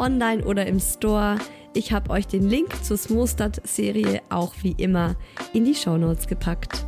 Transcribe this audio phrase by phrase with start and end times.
[0.00, 1.36] online oder im Store.
[1.74, 5.14] Ich habe euch den Link zur Smostad-Serie auch wie immer
[5.52, 6.84] in die Shownotes gepackt.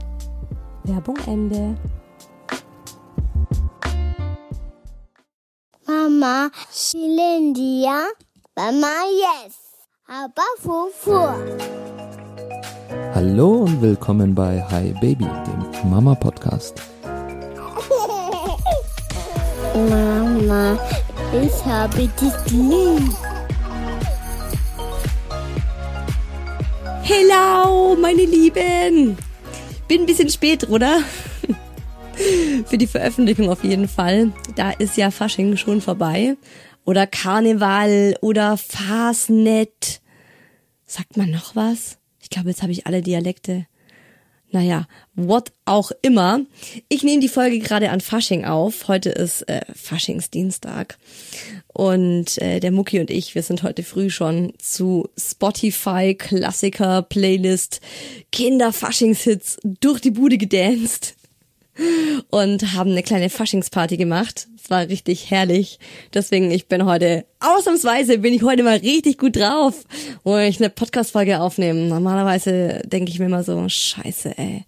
[0.84, 1.77] Werbung Ende.
[5.86, 8.06] Mama, Shilindia,
[8.56, 9.56] Mama, yes,
[10.08, 11.28] aber Fufu.
[13.14, 16.80] Hallo und willkommen bei Hi Baby, dem Mama Podcast.
[19.74, 20.78] Mama,
[21.41, 23.17] ich habe dich lieb.
[27.03, 29.17] Hello, meine Lieben!
[29.89, 31.01] Bin ein bisschen spät, oder?
[32.67, 34.33] Für die Veröffentlichung auf jeden Fall.
[34.57, 36.37] Da ist ja Fasching schon vorbei.
[36.85, 40.01] Oder Karneval oder Fasnet.
[40.85, 41.99] Sagt man noch was?
[42.20, 43.67] Ich glaube, jetzt habe ich alle Dialekte.
[44.52, 46.40] Naja, what auch immer.
[46.90, 48.86] Ich nehme die Folge gerade an Fasching auf.
[48.86, 50.98] Heute ist äh, Faschingsdienstag.
[51.68, 57.80] Und äh, der Mucki und ich, wir sind heute früh schon zu Spotify Klassiker Playlist
[58.30, 61.17] Kinder-Faschingshits durch die Bude gedanced
[62.30, 64.48] und haben eine kleine Faschingsparty gemacht.
[64.62, 65.78] Es war richtig herrlich.
[66.12, 69.84] Deswegen, ich bin heute, ausnahmsweise bin ich heute mal richtig gut drauf,
[70.24, 71.80] wo ich eine Podcast-Folge aufnehme.
[71.80, 74.64] Normalerweise denke ich mir immer so, scheiße, ey.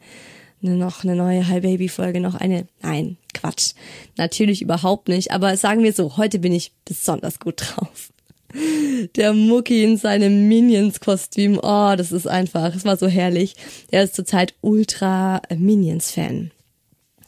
[0.61, 2.67] Noch eine neue Hi Baby Folge, noch eine.
[2.81, 3.75] Nein, Quatsch.
[4.17, 5.31] Natürlich überhaupt nicht.
[5.31, 8.11] Aber sagen wir so, heute bin ich besonders gut drauf.
[9.17, 11.59] Der Mucki in seinem Minions-Kostüm.
[11.63, 13.57] Oh, das ist einfach, es war so herrlich.
[13.91, 16.51] Er ist zurzeit ultra Minions-Fan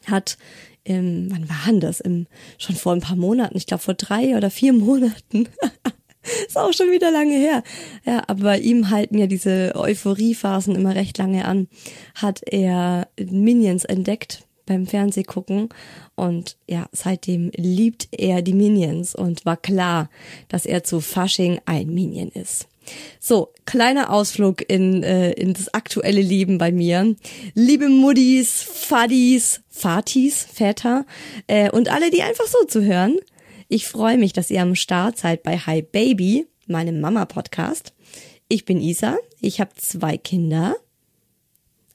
[0.06, 0.38] hat
[0.84, 2.00] im, wann war denn das?
[2.00, 2.26] Im,
[2.58, 5.48] schon vor ein paar Monaten, ich glaube vor drei oder vier Monaten.
[6.46, 7.62] ist auch schon wieder lange her.
[8.04, 11.68] Ja, aber bei ihm halten ja diese Euphoriephasen immer recht lange an.
[12.14, 15.68] Hat er Minions entdeckt beim Fernsehgucken
[16.16, 20.10] und ja, seitdem liebt er die Minions und war klar,
[20.48, 22.66] dass er zu Fasching ein Minion ist.
[23.20, 27.16] So, kleiner Ausflug in, äh, in das aktuelle Leben bei mir.
[27.54, 31.06] Liebe Muddis, Fadis, Fatis, Väter
[31.46, 33.18] äh, und alle, die einfach so zu hören.
[33.68, 37.92] Ich freue mich, dass ihr am Start seid bei Hi Baby, meinem Mama-Podcast.
[38.48, 40.76] Ich bin Isa, ich habe zwei Kinder,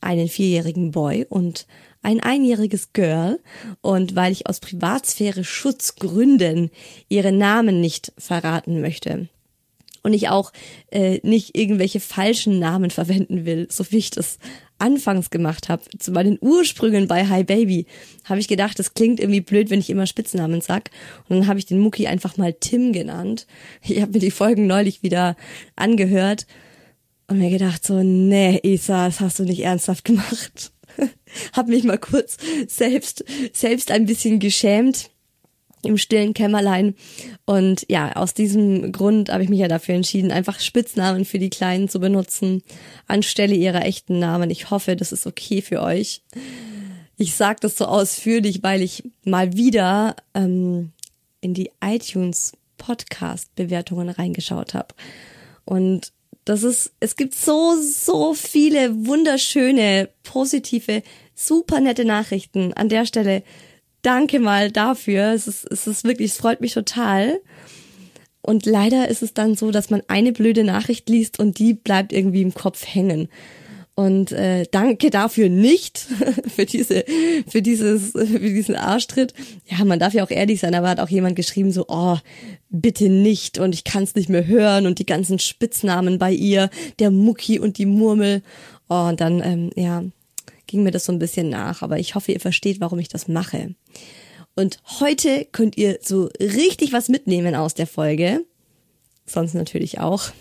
[0.02, 1.66] einen vierjährigen Boy und
[2.02, 3.40] ein einjähriges Girl.
[3.82, 6.72] Und weil ich aus Privatsphäre Schutzgründen
[7.08, 9.30] ihre Namen nicht verraten möchte,
[10.04, 10.52] und ich auch
[10.92, 14.40] äh, nicht irgendwelche falschen Namen verwenden will, so wie ich das
[14.78, 17.86] anfangs gemacht habe, zu meinen Ursprüngen bei Hi Baby,
[18.26, 20.90] habe ich gedacht, das klingt irgendwie blöd, wenn ich immer Spitznamen sag.
[21.30, 23.46] Und dann habe ich den Mucki einfach mal Tim genannt.
[23.84, 25.36] Ich habe mir die Folgen neulich wieder
[25.76, 26.48] angehört
[27.28, 30.72] und mir gedacht so, nee, Isa, das hast du nicht ernsthaft gemacht.
[31.54, 32.38] hab mich mal kurz
[32.68, 33.24] selbst
[33.54, 35.12] selbst ein bisschen geschämt
[35.84, 36.96] im stillen Kämmerlein.
[37.46, 41.50] Und ja, aus diesem Grund habe ich mich ja dafür entschieden, einfach Spitznamen für die
[41.50, 42.64] Kleinen zu benutzen,
[43.08, 44.50] anstelle ihrer echten Namen.
[44.50, 46.22] Ich hoffe, das ist okay für euch.
[47.18, 50.92] Ich sage das so ausführlich, weil ich mal wieder ähm,
[51.42, 54.96] in die iTunes Podcast-Bewertungen reingeschaut habe.
[55.66, 56.12] Und
[56.46, 61.04] das ist, es gibt so, so viele wunderschöne, positive,
[61.36, 62.74] super nette Nachrichten.
[62.74, 63.44] An der Stelle
[64.02, 65.34] danke mal dafür.
[65.34, 67.40] Es ist, es ist wirklich, es freut mich total.
[68.42, 72.12] Und leider ist es dann so, dass man eine blöde Nachricht liest und die bleibt
[72.12, 73.30] irgendwie im Kopf hängen.
[73.94, 76.00] Und äh, danke dafür nicht
[76.56, 77.06] für diese,
[77.48, 79.34] für dieses, für diesen Arschtritt.
[79.68, 82.18] Ja, man darf ja auch ehrlich sein, aber hat auch jemand geschrieben so, oh,
[82.70, 86.70] bitte nicht und ich kann es nicht mehr hören und die ganzen Spitznamen bei ihr,
[87.00, 88.42] der Mucki und die Murmel.
[88.90, 90.04] Oh, und dann, ähm, ja,
[90.72, 93.28] ging mir das so ein bisschen nach, aber ich hoffe, ihr versteht, warum ich das
[93.28, 93.76] mache.
[94.56, 98.46] Und heute könnt ihr so richtig was mitnehmen aus der Folge.
[99.26, 100.32] Sonst natürlich auch.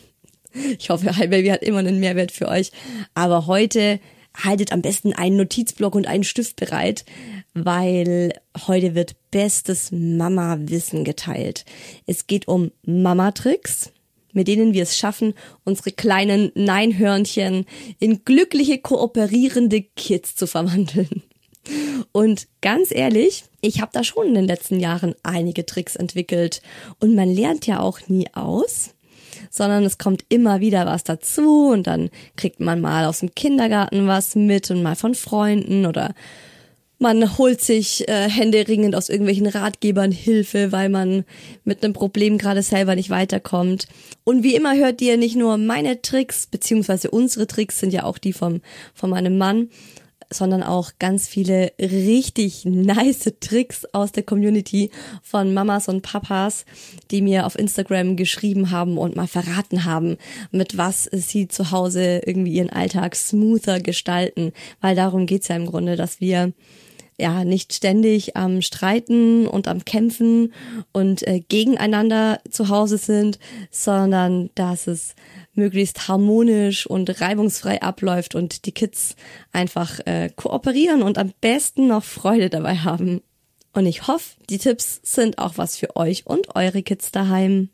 [0.79, 2.71] Ich hoffe, Hi Baby hat immer einen Mehrwert für euch.
[3.15, 4.01] Aber heute
[4.37, 7.05] haltet am besten einen Notizblock und einen Stift bereit,
[7.53, 8.33] weil
[8.67, 11.65] heute wird bestes Mama-Wissen geteilt.
[12.07, 13.93] Es geht um Mama-Tricks,
[14.33, 15.35] mit denen wir es schaffen,
[15.65, 17.67] unsere kleinen Neinhörnchen
[17.99, 21.23] in glückliche, kooperierende Kids zu verwandeln.
[22.13, 26.63] Und ganz ehrlich, ich habe da schon in den letzten Jahren einige Tricks entwickelt
[26.99, 28.95] und man lernt ja auch nie aus
[29.49, 34.07] sondern es kommt immer wieder was dazu und dann kriegt man mal aus dem Kindergarten
[34.07, 36.15] was mit und mal von Freunden oder
[37.01, 41.25] man holt sich äh, händeringend aus irgendwelchen Ratgebern Hilfe, weil man
[41.65, 43.89] mit einem Problem gerade selber nicht weiterkommt.
[44.23, 48.19] Und wie immer hört ihr nicht nur meine Tricks, beziehungsweise unsere Tricks sind ja auch
[48.19, 48.61] die vom,
[48.93, 49.71] von meinem Mann,
[50.29, 54.91] sondern auch ganz viele richtig nice Tricks aus der Community
[55.23, 56.67] von Mamas und Papas,
[57.11, 60.19] die mir auf Instagram geschrieben haben und mal verraten haben,
[60.53, 65.67] mit was sie zu Hause irgendwie ihren Alltag smoother gestalten, weil darum geht's ja im
[65.67, 66.53] Grunde, dass wir
[67.21, 70.53] ja nicht ständig am Streiten und am Kämpfen
[70.93, 73.39] und äh, gegeneinander zu Hause sind,
[73.71, 75.15] sondern dass es
[75.53, 79.17] möglichst harmonisch und reibungsfrei abläuft und die Kids
[79.53, 83.23] einfach äh, kooperieren und am besten noch Freude dabei haben.
[83.73, 87.71] Und ich hoffe, die Tipps sind auch was für euch und eure Kids daheim.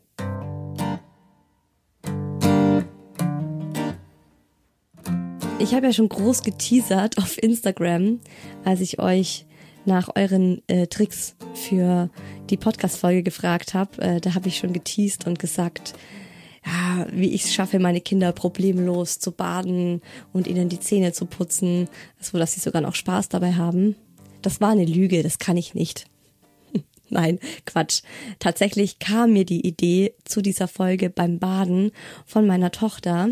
[5.59, 8.19] Ich habe ja schon groß geteasert auf Instagram,
[8.63, 9.47] als ich euch
[9.85, 12.11] nach euren äh, Tricks für
[12.51, 13.99] die Podcast-Folge gefragt habe.
[13.99, 15.95] Äh, da habe ich schon geteased und gesagt,
[16.63, 20.01] ja, wie ich es schaffe, meine Kinder problemlos zu baden
[20.31, 21.89] und ihnen die Zähne zu putzen,
[22.19, 23.95] so dass sie sogar noch Spaß dabei haben.
[24.43, 26.05] Das war eine Lüge, das kann ich nicht.
[27.09, 28.03] Nein, Quatsch.
[28.37, 31.91] Tatsächlich kam mir die Idee zu dieser Folge beim Baden
[32.27, 33.29] von meiner Tochter.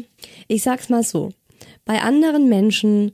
[0.48, 1.32] Ich sag's mal so.
[1.86, 3.12] Bei anderen Menschen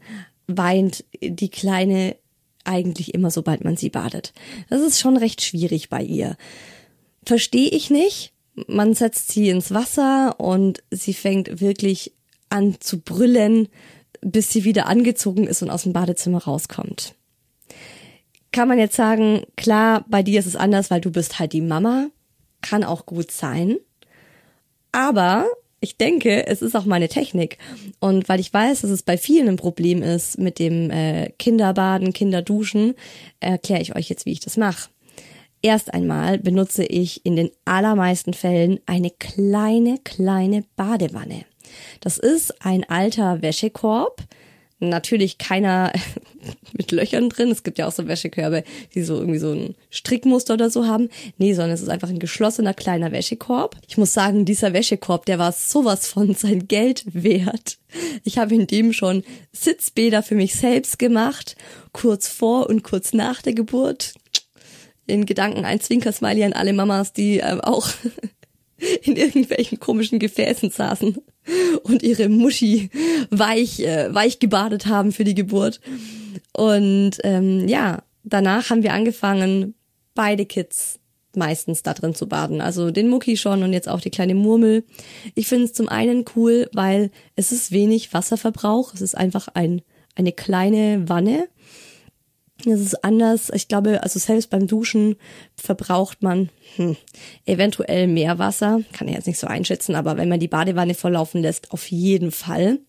[0.47, 2.15] weint die Kleine
[2.63, 4.33] eigentlich immer, sobald man sie badet.
[4.69, 6.37] Das ist schon recht schwierig bei ihr.
[7.25, 8.33] Verstehe ich nicht,
[8.67, 12.13] man setzt sie ins Wasser und sie fängt wirklich
[12.49, 13.67] an zu brüllen,
[14.21, 17.15] bis sie wieder angezogen ist und aus dem Badezimmer rauskommt.
[18.51, 21.61] Kann man jetzt sagen, klar, bei dir ist es anders, weil du bist halt die
[21.61, 22.07] Mama.
[22.61, 23.77] Kann auch gut sein.
[24.91, 25.45] Aber
[25.81, 27.57] ich denke, es ist auch meine Technik.
[27.99, 32.13] Und weil ich weiß, dass es bei vielen ein Problem ist mit dem äh, Kinderbaden,
[32.13, 32.93] Kinderduschen,
[33.39, 34.89] erkläre ich euch jetzt, wie ich das mache.
[35.63, 41.45] Erst einmal benutze ich in den allermeisten Fällen eine kleine, kleine Badewanne.
[41.99, 44.23] Das ist ein alter Wäschekorb.
[44.83, 45.93] Natürlich keiner
[46.73, 47.51] mit Löchern drin.
[47.51, 48.63] Es gibt ja auch so Wäschekörbe,
[48.95, 51.09] die so irgendwie so ein Strickmuster oder so haben.
[51.37, 53.77] Nee, sondern es ist einfach ein geschlossener kleiner Wäschekorb.
[53.87, 57.77] Ich muss sagen, dieser Wäschekorb, der war sowas von sein Geld wert.
[58.23, 59.23] Ich habe in dem schon
[59.53, 61.55] Sitzbäder für mich selbst gemacht,
[61.93, 64.15] kurz vor und kurz nach der Geburt
[65.05, 67.87] in Gedanken ein Zwinkersmiley an alle Mamas, die ähm, auch
[69.03, 71.17] in irgendwelchen komischen Gefäßen saßen
[71.83, 72.89] und ihre Muschi
[73.29, 75.79] weich, äh, weich gebadet haben für die Geburt.
[76.53, 79.75] Und ähm, ja, danach haben wir angefangen,
[80.13, 80.99] beide Kids
[81.35, 82.61] meistens da drin zu baden.
[82.61, 84.83] Also den Mucki schon und jetzt auch die kleine Murmel.
[85.33, 88.93] Ich finde es zum einen cool, weil es ist wenig Wasserverbrauch.
[88.93, 89.81] Es ist einfach ein,
[90.15, 91.47] eine kleine Wanne
[92.65, 93.51] das ist anders.
[93.53, 95.15] Ich glaube, also selbst beim Duschen
[95.55, 96.95] verbraucht man hm,
[97.45, 98.81] eventuell mehr Wasser.
[98.93, 102.31] Kann ich jetzt nicht so einschätzen, aber wenn man die Badewanne volllaufen lässt, auf jeden
[102.31, 102.79] Fall.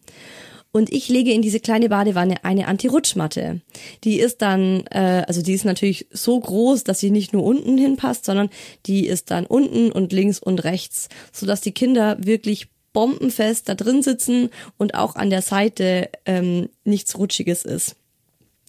[0.74, 3.60] Und ich lege in diese kleine Badewanne eine Anti-Rutschmatte.
[4.04, 7.76] Die ist dann, äh, also die ist natürlich so groß, dass sie nicht nur unten
[7.76, 8.48] hinpasst, sondern
[8.86, 14.02] die ist dann unten und links und rechts, sodass die Kinder wirklich bombenfest da drin
[14.02, 14.48] sitzen
[14.78, 17.96] und auch an der Seite ähm, nichts Rutschiges ist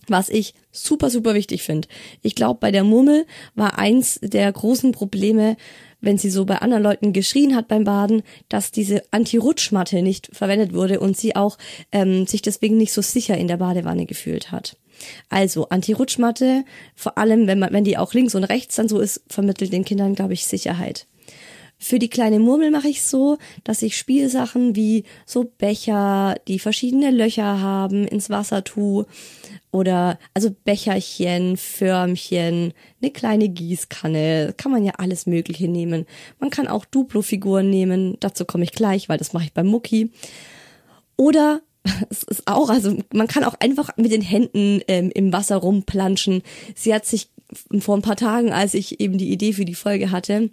[0.08, 1.88] was ich super, super wichtig finde.
[2.22, 5.58] Ich glaube, bei der Murmel war eins der großen Probleme,
[6.02, 10.74] wenn sie so bei anderen Leuten geschrien hat beim Baden, dass diese Anti-Rutschmatte nicht verwendet
[10.74, 11.58] wurde und sie auch
[11.92, 14.78] ähm, sich deswegen nicht so sicher in der Badewanne gefühlt hat.
[15.30, 19.24] Also Anti-Rutschmatte, vor allem wenn man, wenn die auch links und rechts dann so ist,
[19.28, 21.08] vermittelt den Kindern, glaube ich, Sicherheit.
[21.84, 27.12] Für die kleine Murmel mache ich so, dass ich Spielsachen wie so Becher, die verschiedene
[27.12, 29.06] Löcher haben, ins Wasser tue
[29.70, 36.06] oder also Becherchen, Förmchen, eine kleine Gießkanne, kann man ja alles Mögliche nehmen.
[36.40, 40.10] Man kann auch Duplo-Figuren nehmen, dazu komme ich gleich, weil das mache ich beim Mucki.
[41.18, 41.60] Oder
[42.10, 46.44] es ist auch, also man kann auch einfach mit den Händen ähm, im Wasser rumplanschen.
[46.76, 47.28] Sie hat sich
[47.80, 50.50] vor ein paar Tagen, als ich eben die Idee für die Folge hatte,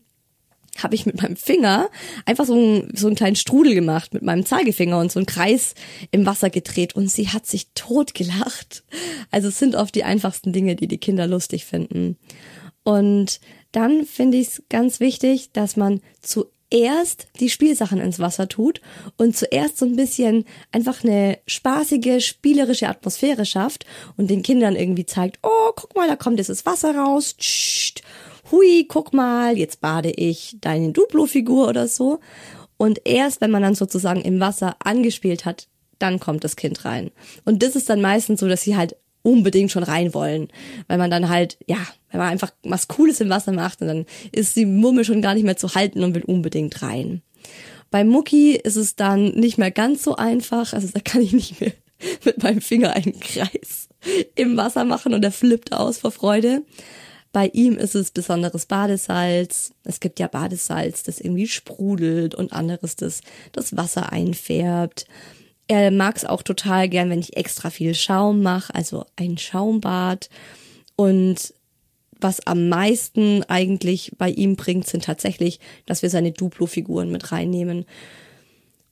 [0.83, 1.89] habe ich mit meinem Finger
[2.27, 5.75] einfach so, ein, so einen kleinen Strudel gemacht mit meinem Zeigefinger und so einen Kreis
[6.11, 8.85] im Wasser gedreht und sie hat sich tot gelacht.
[9.31, 12.17] Also es sind oft die einfachsten Dinge, die die Kinder lustig finden.
[12.83, 13.41] Und
[13.73, 18.81] dann finde ich es ganz wichtig, dass man zuerst die Spielsachen ins Wasser tut
[19.17, 25.07] und zuerst so ein bisschen einfach eine spaßige, spielerische Atmosphäre schafft und den Kindern irgendwie
[25.07, 27.37] zeigt, oh, guck mal, da kommt dieses Wasser raus.
[27.37, 28.03] Tschst
[28.51, 32.21] hui, guck mal, jetzt bade ich deine Duplo-Figur oder so.
[32.77, 37.11] Und erst wenn man dann sozusagen im Wasser angespielt hat, dann kommt das Kind rein.
[37.45, 40.49] Und das ist dann meistens so, dass sie halt unbedingt schon rein wollen,
[40.89, 41.79] weil man dann halt, ja,
[42.11, 45.35] wenn man einfach was Cooles im Wasser macht und dann ist die Mummel schon gar
[45.35, 47.23] nicht mehr zu halten und will unbedingt rein.
[47.91, 51.61] Bei Mucki ist es dann nicht mehr ganz so einfach, also da kann ich nicht
[51.61, 51.73] mehr
[52.25, 53.89] mit meinem Finger einen Kreis
[54.35, 56.63] im Wasser machen und er flippt aus vor Freude.
[57.33, 59.73] Bei ihm ist es besonderes Badesalz.
[59.85, 63.21] Es gibt ja Badesalz, das irgendwie sprudelt und anderes, das
[63.53, 65.07] das Wasser einfärbt.
[65.69, 70.29] Er mag es auch total gern, wenn ich extra viel Schaum mache, also ein Schaumbad.
[70.97, 71.55] Und
[72.19, 77.87] was am meisten eigentlich bei ihm bringt, sind tatsächlich, dass wir seine Duplo-Figuren mit reinnehmen.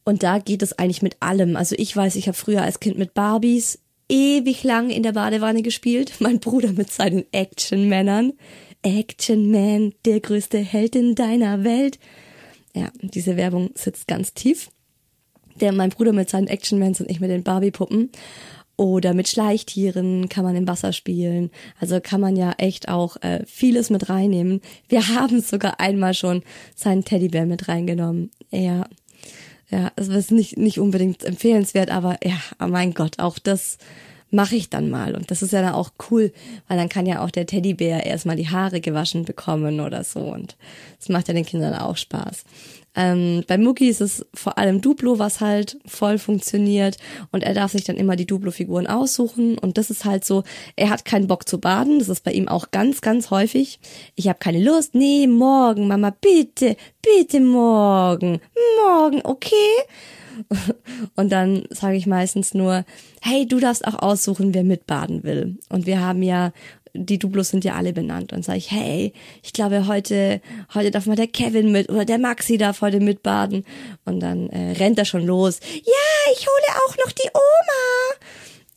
[0.05, 1.57] Und da geht es eigentlich mit allem.
[1.57, 5.63] Also ich weiß, ich habe früher als Kind mit Barbies ewig lang in der Badewanne
[5.63, 6.15] gespielt.
[6.21, 8.33] Mein Bruder mit seinen Action-Männern.
[8.83, 11.99] Action Man, der größte Held in deiner Welt.
[12.75, 14.71] Ja, diese Werbung sitzt ganz tief.
[15.57, 18.11] Der, mein Bruder mit seinen Action-Mans und ich mit den Barbie-Puppen.
[18.77, 21.51] Oder mit Schleichtieren kann man im Wasser spielen.
[21.81, 24.61] Also kann man ja echt auch äh, vieles mit reinnehmen.
[24.89, 26.45] Wir haben sogar einmal schon
[26.77, 28.31] seinen Teddybär mit reingenommen.
[28.53, 28.87] Ja,
[29.71, 33.79] ja, es ist nicht, nicht unbedingt empfehlenswert, aber ja, oh mein Gott, auch das
[34.31, 35.15] mache ich dann mal.
[35.15, 36.33] Und das ist ja dann auch cool,
[36.69, 40.21] weil dann kann ja auch der Teddybär erstmal die Haare gewaschen bekommen oder so.
[40.21, 40.57] Und
[40.99, 42.45] das macht ja den Kindern auch Spaß.
[42.99, 46.97] Ähm, bei Mucki ist es vor allem Duplo, was halt voll funktioniert
[47.31, 50.43] und er darf sich dann immer die Duplo-Figuren aussuchen und das ist halt so,
[50.75, 53.79] er hat keinen Bock zu baden, das ist bei ihm auch ganz, ganz häufig.
[54.17, 58.41] Ich habe keine Lust, nee, morgen, Mama, bitte, bitte morgen,
[58.83, 59.55] morgen, okay?
[61.17, 62.85] Und dann sage ich meistens nur,
[63.21, 65.59] hey, du darfst auch aussuchen, wer mitbaden will.
[65.69, 66.53] Und wir haben ja
[66.95, 68.33] die Duplos sind ja alle benannt.
[68.33, 70.41] Und sage ich, hey, ich glaube, heute,
[70.75, 73.65] heute darf mal der Kevin mit oder der Maxi darf heute mitbaden.
[74.05, 75.61] Und dann äh, rennt er schon los.
[75.75, 78.27] Ja, ich hole auch noch die Oma.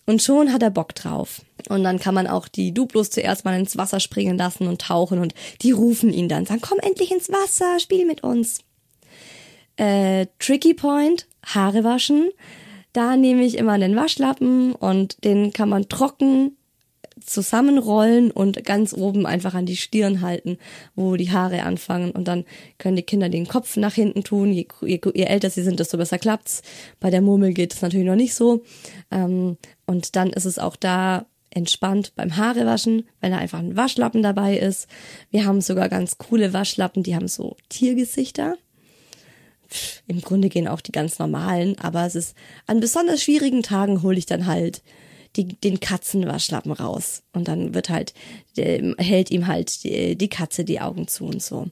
[0.08, 1.41] Und schon hat er Bock drauf.
[1.70, 5.20] Und dann kann man auch die Duplos zuerst mal ins Wasser springen lassen und tauchen
[5.20, 8.60] und die rufen ihn dann, sagen, komm endlich ins Wasser, spiel mit uns.
[9.78, 12.30] Äh, Tricky Point, Haare waschen.
[12.94, 16.58] Da nehme ich immer einen Waschlappen und den kann man trocken
[17.25, 20.58] zusammenrollen und ganz oben einfach an die Stirn halten,
[20.96, 22.12] wo die Haare anfangen.
[22.12, 22.46] Und dann
[22.78, 24.51] können die Kinder den Kopf nach hinten tun.
[24.51, 26.62] Je, je, je älter sie sind, desto besser klappt's.
[27.00, 28.63] Bei der Murmel geht es natürlich noch nicht so.
[29.12, 34.24] Ähm, und dann ist es auch da entspannt beim Haarewaschen, wenn da einfach ein Waschlappen
[34.24, 34.88] dabei ist.
[35.32, 38.56] Wir haben sogar ganz coole Waschlappen, die haben so Tiergesichter.
[40.08, 42.36] Im Grunde gehen auch die ganz normalen, aber es ist
[42.68, 44.82] an besonders schwierigen Tagen hole ich dann halt
[45.36, 47.24] die, den Katzenwaschlappen raus.
[47.34, 48.13] Und dann wird halt,
[48.58, 51.68] der, hält ihm halt die, die Katze die Augen zu und so.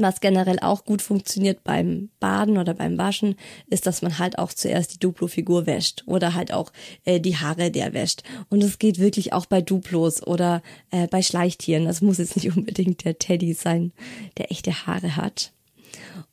[0.00, 3.34] Was generell auch gut funktioniert beim Baden oder beim Waschen,
[3.68, 6.72] ist, dass man halt auch zuerst die Duplo-Figur wäscht oder halt auch
[7.04, 8.22] äh, die Haare der wäscht.
[8.48, 11.86] Und es geht wirklich auch bei Duplos oder äh, bei Schleichtieren.
[11.86, 13.92] Das muss jetzt nicht unbedingt der Teddy sein,
[14.36, 15.52] der echte Haare hat.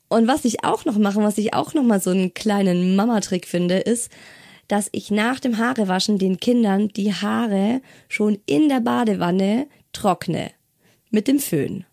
[0.08, 3.48] Und was ich auch noch mache, was ich auch noch mal so einen kleinen Mama-Trick
[3.48, 4.12] finde, ist,
[4.68, 10.52] dass ich nach dem Haarewaschen den Kindern die Haare schon in der Badewanne trockne.
[11.10, 11.86] Mit dem Föhn.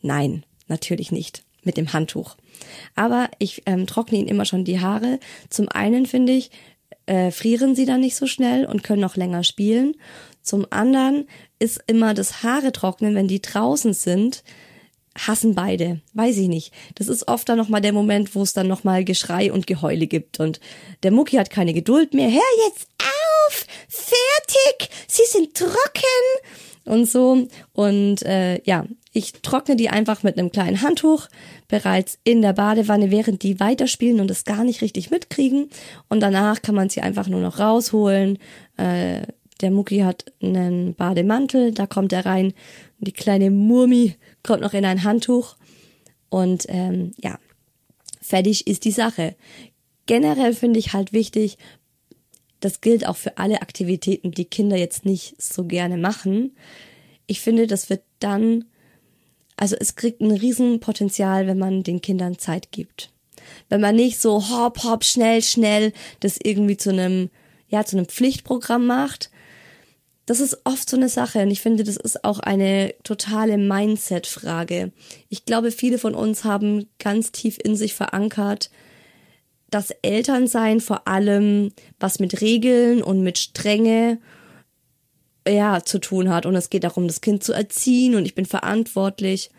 [0.00, 1.44] Nein, natürlich nicht.
[1.62, 2.36] Mit dem Handtuch.
[2.94, 5.18] Aber ich ähm, trockne ihnen immer schon die Haare.
[5.50, 6.50] Zum einen finde ich,
[7.06, 9.94] äh, frieren sie dann nicht so schnell und können noch länger spielen.
[10.42, 11.26] Zum anderen
[11.58, 14.44] ist immer das Haare trocknen, wenn die draußen sind,
[15.16, 16.00] hassen beide.
[16.14, 16.72] Weiß ich nicht.
[16.94, 20.40] Das ist oft dann nochmal der Moment, wo es dann nochmal Geschrei und Geheule gibt.
[20.40, 20.60] Und
[21.02, 22.30] der Mucki hat keine Geduld mehr.
[22.30, 23.66] Hör jetzt auf!
[23.88, 24.90] Fertig!
[25.06, 25.72] Sie sind trocken!
[26.84, 27.48] Und so.
[27.72, 31.26] Und äh, ja, ich trockne die einfach mit einem kleinen Handtuch
[31.68, 35.70] bereits in der Badewanne, während die weiterspielen und es gar nicht richtig mitkriegen.
[36.08, 38.38] Und danach kann man sie einfach nur noch rausholen.
[38.76, 39.22] Äh,
[39.60, 42.52] der Mucki hat einen Bademantel, da kommt er rein.
[42.98, 44.14] Und die kleine Murmi
[44.46, 45.56] kommt noch in ein Handtuch.
[46.30, 47.38] Und ähm, ja,
[48.20, 49.36] fertig ist die Sache.
[50.06, 51.58] Generell finde ich halt wichtig,
[52.60, 56.56] das gilt auch für alle Aktivitäten, die Kinder jetzt nicht so gerne machen.
[57.26, 58.64] Ich finde, das wird dann,
[59.56, 63.12] also es kriegt ein Riesenpotenzial, wenn man den Kindern Zeit gibt.
[63.68, 67.30] Wenn man nicht so hopp, hopp, schnell, schnell das irgendwie zu einem,
[67.68, 69.30] ja, zu einem Pflichtprogramm macht.
[70.26, 74.92] Das ist oft so eine Sache und ich finde, das ist auch eine totale Mindset-Frage.
[75.28, 78.70] Ich glaube, viele von uns haben ganz tief in sich verankert,
[79.70, 84.18] dass Elternsein vor allem was mit Regeln und mit Strenge
[85.48, 88.46] ja zu tun hat und es geht darum, das Kind zu erziehen und ich bin
[88.46, 89.50] verantwortlich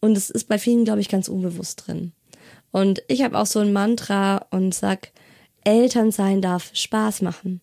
[0.00, 2.12] und es ist bei vielen, glaube ich, ganz unbewusst drin.
[2.70, 5.12] Und ich habe auch so ein Mantra und sag,
[5.64, 7.62] Elternsein darf Spaß machen.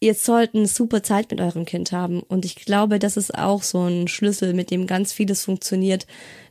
[0.00, 3.62] Ihr sollt eine super Zeit mit eurem Kind haben und ich glaube, das ist auch
[3.62, 6.06] so ein Schlüssel, mit dem ganz vieles funktioniert,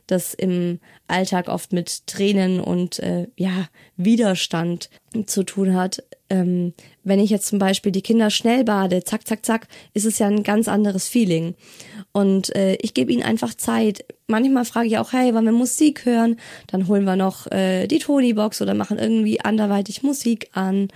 [0.06, 4.90] das im Alltag oft mit Tränen und äh, ja Widerstand
[5.26, 6.02] zu tun hat.
[6.30, 6.74] Ähm,
[7.04, 10.26] wenn ich jetzt zum Beispiel die Kinder schnell bade, zack, zack, zack, ist es ja
[10.26, 11.54] ein ganz anderes Feeling.
[12.12, 14.04] Und äh, ich gebe ihnen einfach Zeit.
[14.26, 16.36] Manchmal frage ich auch, hey, wollen wir Musik hören?
[16.66, 20.88] Dann holen wir noch äh, die Tony-Box oder machen irgendwie anderweitig Musik an.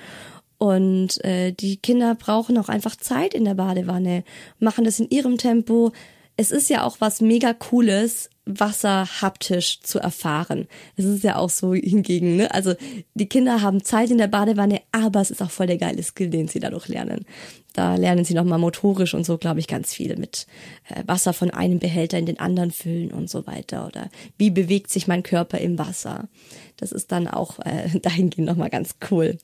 [0.62, 4.22] Und äh, die Kinder brauchen auch einfach Zeit in der Badewanne,
[4.60, 5.90] machen das in ihrem Tempo.
[6.36, 10.68] Es ist ja auch was mega Cooles, Wasser haptisch zu erfahren.
[10.94, 12.54] Es ist ja auch so hingegen, ne?
[12.54, 12.74] Also
[13.14, 16.30] die Kinder haben Zeit in der Badewanne, aber es ist auch voll der geile Skill,
[16.30, 17.26] den sie dadurch lernen.
[17.72, 20.46] Da lernen sie nochmal motorisch und so, glaube ich, ganz viel mit
[20.88, 23.88] äh, Wasser von einem Behälter in den anderen füllen und so weiter.
[23.88, 26.28] Oder wie bewegt sich mein Körper im Wasser.
[26.76, 29.38] Das ist dann auch äh, dahingehend nochmal ganz cool.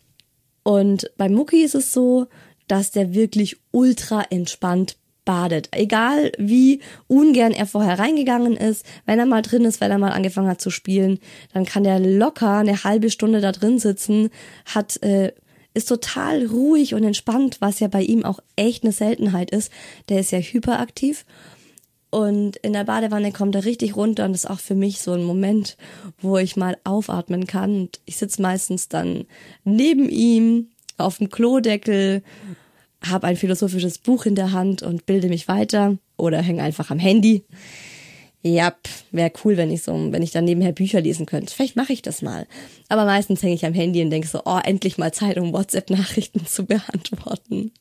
[0.68, 2.26] Und bei Mucki ist es so,
[2.66, 5.70] dass der wirklich ultra entspannt badet.
[5.72, 10.12] Egal wie ungern er vorher reingegangen ist, wenn er mal drin ist, wenn er mal
[10.12, 11.20] angefangen hat zu spielen,
[11.54, 14.28] dann kann der locker eine halbe Stunde da drin sitzen,
[14.66, 15.32] hat äh,
[15.72, 19.72] ist total ruhig und entspannt, was ja bei ihm auch echt eine Seltenheit ist.
[20.10, 21.24] Der ist ja hyperaktiv
[22.10, 25.12] und in der Badewanne kommt er richtig runter und das ist auch für mich so
[25.12, 25.76] ein Moment,
[26.20, 27.82] wo ich mal aufatmen kann.
[27.82, 29.26] Und ich sitze meistens dann
[29.64, 32.22] neben ihm auf dem Klodeckel
[33.06, 36.98] habe ein philosophisches Buch in der Hand und bilde mich weiter oder hänge einfach am
[36.98, 37.44] Handy.
[38.42, 38.74] Ja,
[39.10, 41.52] wäre cool, wenn ich so, wenn ich dann nebenher Bücher lesen könnte.
[41.52, 42.46] Vielleicht mache ich das mal.
[42.88, 46.46] Aber meistens hänge ich am Handy und denke so, oh, endlich mal Zeit, um WhatsApp-Nachrichten
[46.46, 47.72] zu beantworten.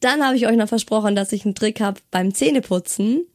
[0.00, 3.26] Dann habe ich euch noch versprochen, dass ich einen Trick habe beim Zähneputzen.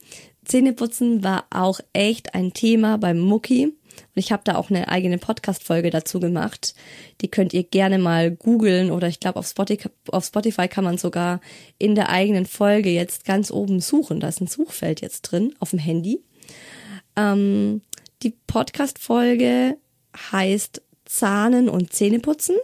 [0.45, 3.65] Zähneputzen war auch echt ein Thema beim Mucki.
[3.65, 6.75] Und ich habe da auch eine eigene Podcast-Folge dazu gemacht.
[7.21, 10.97] Die könnt ihr gerne mal googeln oder ich glaube auf Spotify, auf Spotify kann man
[10.97, 11.41] sogar
[11.77, 14.19] in der eigenen Folge jetzt ganz oben suchen.
[14.19, 16.21] Da ist ein Suchfeld jetzt drin auf dem Handy.
[17.15, 17.81] Ähm,
[18.23, 19.77] die Podcast-Folge
[20.31, 22.55] heißt Zahnen und Zähneputzen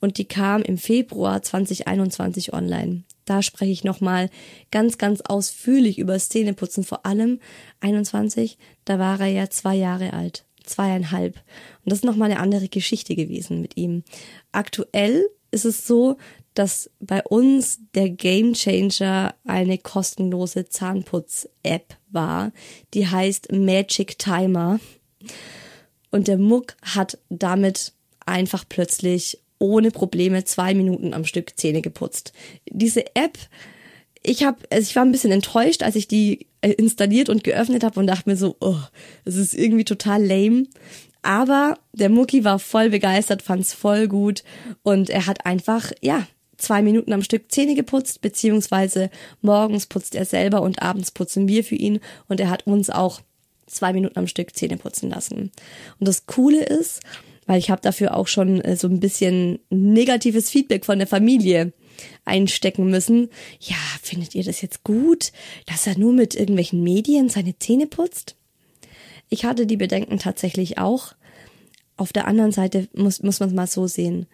[0.00, 3.04] und die kam im Februar 2021 online.
[3.28, 4.30] Da spreche ich nochmal
[4.70, 7.40] ganz, ganz ausführlich über Zähneputzen, vor allem
[7.80, 11.36] 21, da war er ja zwei Jahre alt zweieinhalb.
[11.36, 14.04] Und das ist nochmal eine andere Geschichte gewesen mit ihm.
[14.52, 16.16] Aktuell ist es so,
[16.54, 22.52] dass bei uns der Gamechanger eine kostenlose Zahnputz-App war,
[22.94, 24.80] die heißt Magic Timer.
[26.10, 27.92] Und der Muck hat damit
[28.26, 32.32] einfach plötzlich ohne Probleme zwei Minuten am Stück Zähne geputzt.
[32.70, 33.38] Diese App,
[34.22, 37.84] ich habe, also ich war ein bisschen enttäuscht, als ich die äh, installiert und geöffnet
[37.84, 38.78] habe und dachte mir so, oh,
[39.24, 40.66] das ist irgendwie total lame.
[41.22, 44.44] Aber der Mucki war voll begeistert, fand's voll gut
[44.82, 50.24] und er hat einfach, ja, zwei Minuten am Stück Zähne geputzt, beziehungsweise morgens putzt er
[50.24, 53.20] selber und abends putzen wir für ihn und er hat uns auch
[53.66, 55.52] zwei Minuten am Stück Zähne putzen lassen.
[55.98, 57.00] Und das Coole ist,
[57.48, 61.72] weil ich habe dafür auch schon äh, so ein bisschen negatives Feedback von der Familie
[62.26, 63.30] einstecken müssen.
[63.58, 65.32] Ja, findet ihr das jetzt gut,
[65.66, 68.36] dass er nur mit irgendwelchen Medien seine Zähne putzt?
[69.30, 71.14] Ich hatte die Bedenken tatsächlich auch.
[71.96, 74.26] Auf der anderen Seite muss, muss man es mal so sehen.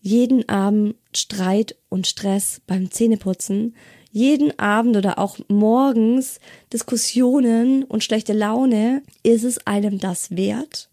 [0.00, 3.74] Jeden Abend Streit und Stress beim Zähneputzen,
[4.12, 6.38] jeden Abend oder auch morgens
[6.72, 10.90] Diskussionen und schlechte Laune, ist es einem das wert?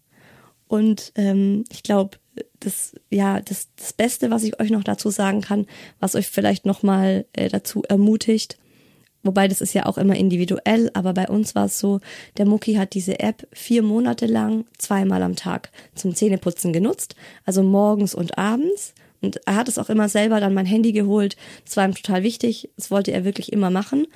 [0.72, 2.16] Und ähm, ich glaube,
[2.60, 5.66] das ja das, das Beste, was ich euch noch dazu sagen kann,
[6.00, 8.56] was euch vielleicht noch mal äh, dazu ermutigt,
[9.22, 12.00] wobei das ist ja auch immer individuell, aber bei uns war es so,
[12.38, 17.62] der Mucki hat diese App vier Monate lang zweimal am Tag zum Zähneputzen genutzt, also
[17.62, 18.94] morgens und abends.
[19.20, 21.36] Und er hat es auch immer selber dann mein Handy geholt.
[21.66, 22.70] Das war ihm total wichtig.
[22.76, 24.06] Das wollte er wirklich immer machen.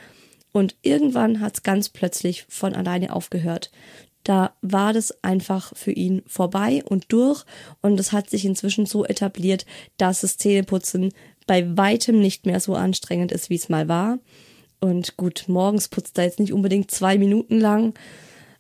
[0.53, 3.71] Und irgendwann hat es ganz plötzlich von alleine aufgehört.
[4.27, 7.45] Da war das einfach für ihn vorbei und durch.
[7.81, 9.65] Und es hat sich inzwischen so etabliert,
[9.99, 11.13] dass das Zähneputzen
[11.47, 14.19] bei weitem nicht mehr so anstrengend ist, wie es mal war.
[14.81, 17.95] Und gut, morgens putzt er jetzt nicht unbedingt zwei Minuten lang,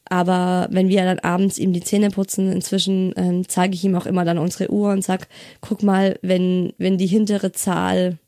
[0.04, 4.06] aber wenn wir dann abends ihm die Zähne putzen, inzwischen ähm, zeige ich ihm auch
[4.06, 5.26] immer dann unsere Uhr und sag,
[5.60, 8.18] guck mal, wenn, wenn die hintere Zahl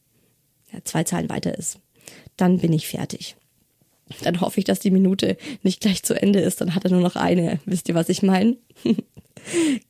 [0.73, 1.79] ja, zwei Zahlen weiter ist,
[2.37, 3.37] dann bin ich fertig.
[4.23, 7.01] Dann hoffe ich, dass die Minute nicht gleich zu Ende ist, dann hat er nur
[7.01, 7.61] noch eine.
[7.65, 8.57] Wisst ihr, was ich meine?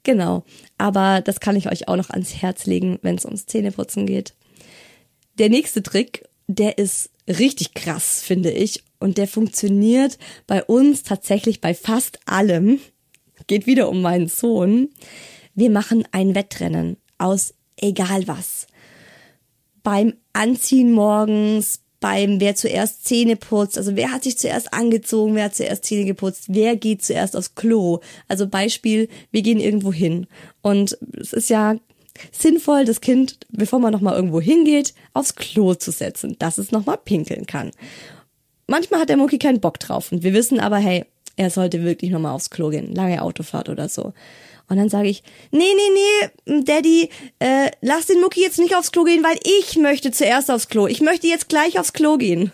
[0.03, 0.45] genau.
[0.77, 4.35] Aber das kann ich euch auch noch ans Herz legen, wenn es ums Zähneputzen geht.
[5.39, 8.83] Der nächste Trick, der ist richtig krass, finde ich.
[8.99, 12.81] Und der funktioniert bei uns tatsächlich bei fast allem.
[13.47, 14.89] Geht wieder um meinen Sohn.
[15.55, 18.67] Wir machen ein Wettrennen aus egal was.
[19.83, 25.45] Beim Anziehen morgens, beim wer zuerst Zähne putzt, also wer hat sich zuerst angezogen, wer
[25.45, 28.01] hat zuerst Zähne geputzt, wer geht zuerst aufs Klo.
[28.29, 30.27] Also Beispiel, wir gehen irgendwo hin.
[30.63, 31.77] Und es ist ja
[32.33, 36.99] sinnvoll, das Kind, bevor man nochmal irgendwo hingeht, aufs Klo zu setzen, dass es nochmal
[36.99, 37.71] pinkeln kann.
[38.67, 41.05] Manchmal hat der Mucki keinen Bock drauf und wir wissen aber, hey,
[41.37, 44.13] er sollte wirklich nochmal aufs Klo gehen, lange Autofahrt oder so.
[44.69, 48.93] Und dann sage ich, nee, nee, nee, Daddy, äh, lass den Mucki jetzt nicht aufs
[48.93, 50.87] Klo gehen, weil ich möchte zuerst aufs Klo.
[50.87, 52.53] Ich möchte jetzt gleich aufs Klo gehen.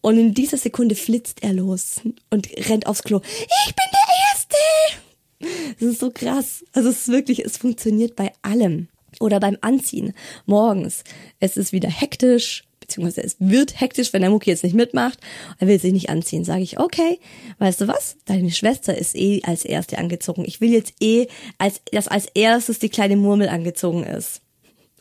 [0.00, 3.20] Und in dieser Sekunde flitzt er los und rennt aufs Klo.
[3.24, 5.76] Ich bin der Erste!
[5.78, 6.64] Das ist so krass.
[6.72, 8.88] Also es ist wirklich, es funktioniert bei allem.
[9.20, 10.14] Oder beim Anziehen.
[10.44, 11.04] Morgens.
[11.40, 15.18] Es ist wieder hektisch, beziehungsweise es wird hektisch, wenn der Mucki jetzt nicht mitmacht.
[15.58, 16.44] Er will sich nicht anziehen.
[16.44, 17.18] Sage ich, okay,
[17.58, 18.16] weißt du was?
[18.24, 20.44] Deine Schwester ist eh als erste angezogen.
[20.46, 21.26] Ich will jetzt eh,
[21.58, 24.40] als, dass als erstes die kleine Murmel angezogen ist.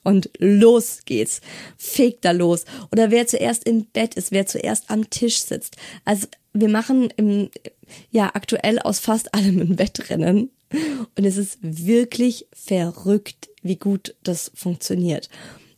[0.03, 1.41] Und los geht's.
[1.77, 2.65] Fegt da los.
[2.91, 5.77] Oder wer zuerst im Bett ist, wer zuerst am Tisch sitzt.
[6.05, 7.49] Also wir machen im,
[8.11, 10.51] ja, aktuell aus fast allem ein Wettrennen.
[11.15, 15.29] Und es ist wirklich verrückt, wie gut das funktioniert.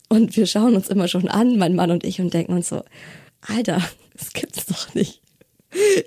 [0.08, 2.82] Und wir schauen uns immer schon an, mein Mann und ich, und denken uns so,
[3.42, 3.82] Alter,
[4.16, 5.20] das gibt's doch nicht.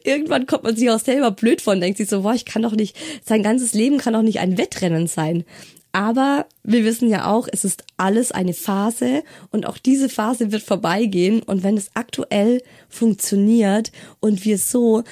[0.03, 2.73] Irgendwann kommt man sich auch selber blöd von, denkt sich so, boah, ich kann doch
[2.73, 5.45] nicht, sein ganzes Leben kann doch nicht ein Wettrennen sein.
[5.91, 10.63] Aber wir wissen ja auch, es ist alles eine Phase und auch diese Phase wird
[10.63, 11.43] vorbeigehen.
[11.43, 15.03] Und wenn es aktuell funktioniert und wir so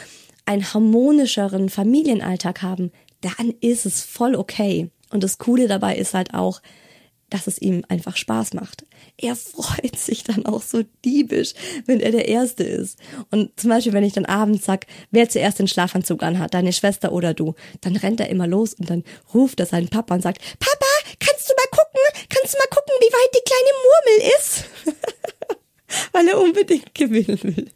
[0.45, 4.89] einen harmonischeren Familienalltag haben, dann ist es voll okay.
[5.11, 6.61] Und das Coole dabei ist halt auch,
[7.29, 8.85] dass es ihm einfach Spaß macht.
[9.17, 11.53] Er freut sich dann auch so diebisch,
[11.85, 12.99] wenn er der Erste ist.
[13.31, 17.11] Und zum Beispiel, wenn ich dann abends sag, wer zuerst den Schlafanzug anhat, deine Schwester
[17.11, 20.41] oder du, dann rennt er immer los und dann ruft er seinen Papa und sagt,
[20.59, 20.85] Papa,
[21.19, 22.01] kannst du mal gucken?
[22.29, 24.63] Kannst du mal gucken, wie weit die kleine Murmel ist?
[26.11, 27.71] Weil er unbedingt gewinnen will.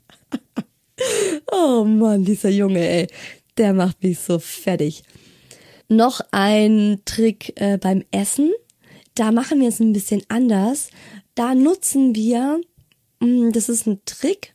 [1.52, 3.08] oh Mann, dieser Junge, ey,
[3.58, 5.04] der macht mich so fertig.
[5.90, 8.52] Noch ein Trick äh, beim Essen
[9.16, 10.90] da machen wir es ein bisschen anders.
[11.36, 12.62] Da nutzen wir,
[13.20, 14.54] mm, das ist ein Trick,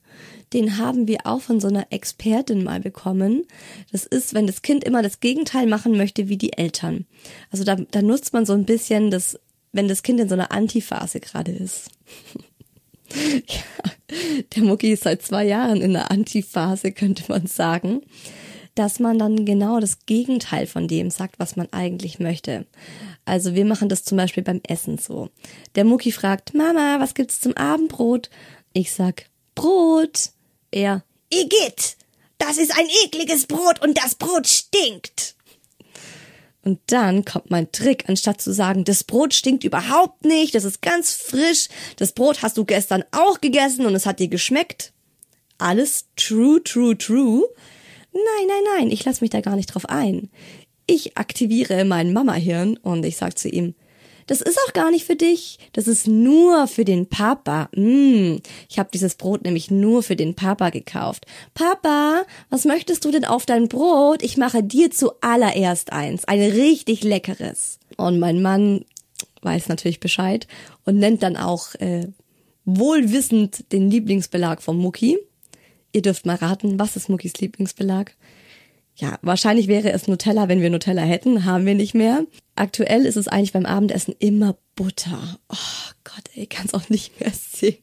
[0.52, 3.44] den haben wir auch von so einer Expertin mal bekommen.
[3.92, 7.06] Das ist, wenn das Kind immer das Gegenteil machen möchte wie die Eltern.
[7.50, 9.38] Also da, da nutzt man so ein bisschen das,
[9.72, 11.90] wenn das Kind in so einer Antiphase gerade ist.
[13.14, 13.90] ja,
[14.56, 18.02] der Mucki ist seit zwei Jahren in der Antiphase, könnte man sagen
[18.78, 22.66] dass man dann genau das Gegenteil von dem sagt, was man eigentlich möchte.
[23.24, 25.30] Also wir machen das zum Beispiel beim Essen so.
[25.74, 28.30] Der Mucki fragt, Mama, was gibt's zum Abendbrot?
[28.72, 30.30] Ich sag, Brot.
[30.70, 31.96] Er, Igitt,
[32.38, 35.34] das ist ein ekliges Brot und das Brot stinkt.
[36.62, 40.82] Und dann kommt mein Trick, anstatt zu sagen, das Brot stinkt überhaupt nicht, das ist
[40.82, 44.92] ganz frisch, das Brot hast du gestern auch gegessen und es hat dir geschmeckt.
[45.56, 47.48] Alles true, true, true.
[48.18, 50.30] Nein, nein, nein, ich lasse mich da gar nicht drauf ein.
[50.86, 53.74] Ich aktiviere mein Mama-Hirn und ich sag zu ihm,
[54.26, 57.70] das ist auch gar nicht für dich, das ist nur für den Papa.
[57.74, 58.36] Mm,
[58.68, 61.26] ich habe dieses Brot nämlich nur für den Papa gekauft.
[61.54, 64.22] Papa, was möchtest du denn auf dein Brot?
[64.22, 67.78] Ich mache dir zuallererst eins, ein richtig leckeres.
[67.96, 68.84] Und mein Mann
[69.42, 70.46] weiß natürlich Bescheid
[70.84, 72.08] und nennt dann auch äh,
[72.66, 75.18] wohlwissend den Lieblingsbelag vom Mucki.
[75.92, 78.14] Ihr dürft mal raten, was ist Muckis Lieblingsbelag?
[78.94, 82.24] Ja, wahrscheinlich wäre es Nutella, wenn wir Nutella hätten, haben wir nicht mehr.
[82.56, 85.38] Aktuell ist es eigentlich beim Abendessen immer Butter.
[85.48, 87.78] Oh Gott, ey, kann's auch nicht mehr sehen.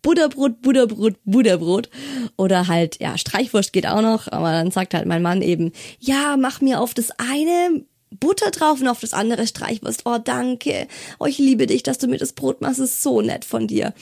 [0.00, 1.90] Butterbrot, Butterbrot, Butterbrot.
[2.38, 6.38] Oder halt, ja, Streichwurst geht auch noch, aber dann sagt halt mein Mann eben, ja,
[6.38, 7.84] mach mir auf das eine
[8.18, 10.02] Butter drauf und auf das andere Streichwurst.
[10.06, 10.88] Oh, danke.
[11.18, 12.78] Oh, ich liebe dich, dass du mir das Brot machst.
[12.78, 13.92] ist so nett von dir.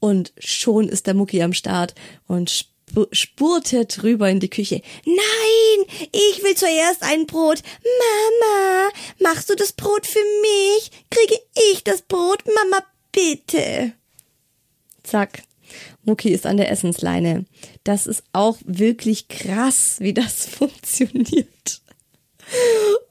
[0.00, 1.94] Und schon ist der Mucki am Start
[2.26, 2.71] und
[3.12, 4.82] spurtet rüber in die Küche.
[5.04, 7.62] Nein, ich will zuerst ein Brot.
[7.82, 10.90] Mama, machst du das Brot für mich?
[11.10, 11.40] Kriege
[11.72, 12.44] ich das Brot?
[12.46, 13.92] Mama, bitte.
[15.02, 15.42] Zack.
[16.04, 17.46] Mucki ist an der Essensleine.
[17.84, 21.80] Das ist auch wirklich krass, wie das funktioniert.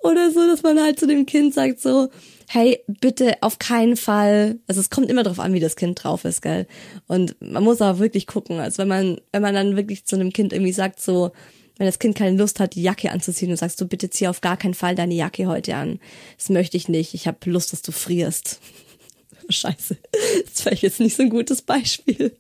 [0.02, 2.10] Oder so, dass man halt zu dem Kind sagt so,
[2.54, 6.26] hey, bitte auf keinen Fall, also es kommt immer darauf an, wie das Kind drauf
[6.26, 6.68] ist, gell?
[7.08, 10.34] Und man muss auch wirklich gucken, also wenn man, wenn man dann wirklich zu einem
[10.34, 11.32] Kind irgendwie sagt so,
[11.78, 14.42] wenn das Kind keine Lust hat, die Jacke anzuziehen und sagst du, bitte zieh auf
[14.42, 16.00] gar keinen Fall deine Jacke heute an.
[16.38, 17.14] Das möchte ich nicht.
[17.14, 18.60] Ich habe Lust, dass du frierst.
[19.50, 19.98] Scheiße.
[20.44, 22.36] Das wäre jetzt nicht so ein gutes Beispiel.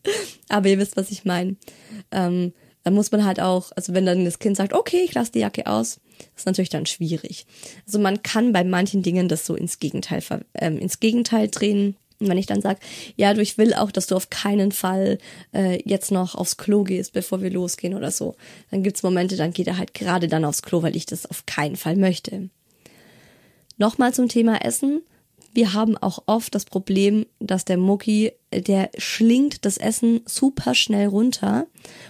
[0.49, 1.55] Aber ihr wisst, was ich meine.
[2.11, 2.51] Ähm,
[2.83, 5.39] dann muss man halt auch, also wenn dann das Kind sagt, okay, ich lasse die
[5.39, 6.01] Jacke aus,
[6.35, 7.45] ist natürlich dann schwierig.
[7.85, 10.23] Also man kann bei manchen Dingen das so ins Gegenteil,
[10.55, 11.95] ähm, ins Gegenteil drehen.
[12.19, 12.79] Und wenn ich dann sage,
[13.15, 15.17] ja, du, ich will auch, dass du auf keinen Fall
[15.53, 18.35] äh, jetzt noch aufs Klo gehst, bevor wir losgehen oder so,
[18.69, 21.45] dann gibt's Momente, dann geht er halt gerade dann aufs Klo, weil ich das auf
[21.45, 22.49] keinen Fall möchte.
[23.77, 25.01] Nochmal zum Thema Essen
[25.53, 31.07] wir haben auch oft das Problem, dass der Mucki, der schlingt das Essen super schnell
[31.07, 31.67] runter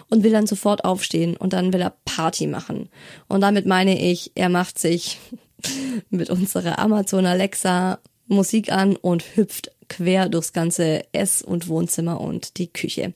[0.10, 2.90] und will dann sofort aufstehen und dann will er Party machen.
[3.28, 5.20] Und damit meine ich, er macht sich
[6.10, 12.58] mit unserer Amazon Alexa Musik an und hüpft quer durchs ganze Ess- und Wohnzimmer und
[12.58, 13.14] die Küche.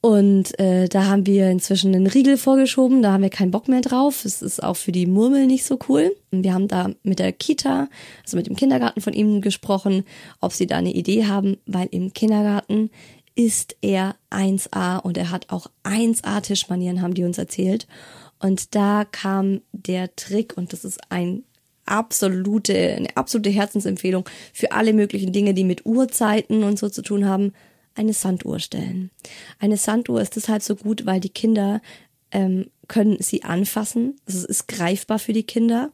[0.00, 3.80] Und äh, da haben wir inzwischen einen Riegel vorgeschoben, da haben wir keinen Bock mehr
[3.80, 4.24] drauf.
[4.24, 6.14] Es ist auch für die Murmel nicht so cool.
[6.30, 7.88] Wir haben da mit der Kita,
[8.22, 10.04] also mit dem Kindergarten von ihm gesprochen,
[10.40, 12.90] ob sie da eine Idee haben, weil im Kindergarten
[13.34, 17.86] ist er 1A und er hat auch 1A Tischmanieren, haben die uns erzählt.
[18.38, 21.42] Und da kam der Trick und das ist ein
[21.84, 27.26] absolute, eine absolute Herzensempfehlung für alle möglichen Dinge, die mit Uhrzeiten und so zu tun
[27.26, 27.52] haben
[27.96, 29.10] eine Sanduhr stellen.
[29.58, 31.80] Eine Sanduhr ist deshalb so gut, weil die Kinder
[32.30, 34.16] ähm, können sie anfassen.
[34.26, 35.90] Also es ist greifbar für die Kinder.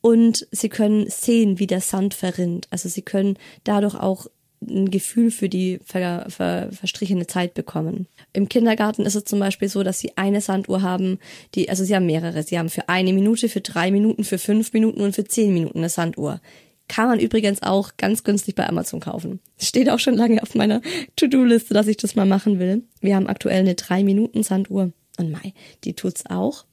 [0.00, 2.68] Und sie können sehen, wie der Sand verrinnt.
[2.70, 4.26] Also sie können dadurch auch
[4.68, 8.06] ein Gefühl für die ver, ver, verstrichene Zeit bekommen.
[8.32, 11.18] Im Kindergarten ist es zum Beispiel so, dass sie eine Sanduhr haben,
[11.54, 12.42] die, also sie haben mehrere.
[12.42, 15.78] Sie haben für eine Minute, für drei Minuten, für fünf Minuten und für zehn Minuten
[15.78, 16.40] eine Sanduhr.
[16.88, 19.40] Kann man übrigens auch ganz günstig bei Amazon kaufen.
[19.58, 20.82] Steht auch schon lange auf meiner
[21.16, 22.82] To-Do-Liste, dass ich das mal machen will.
[23.00, 24.92] Wir haben aktuell eine 3-Minuten-Sanduhr.
[25.16, 26.64] Und Mai, die tut's auch.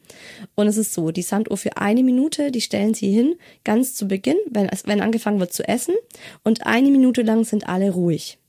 [0.55, 4.07] Und es ist so, die Sanduhr für eine Minute, die stellen sie hin, ganz zu
[4.07, 5.93] Beginn, wenn, wenn angefangen wird zu essen.
[6.43, 8.39] Und eine Minute lang sind alle ruhig.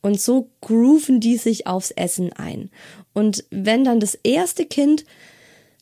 [0.00, 2.70] Und so grooven die sich aufs Essen ein.
[3.12, 5.04] Und wenn dann das erste Kind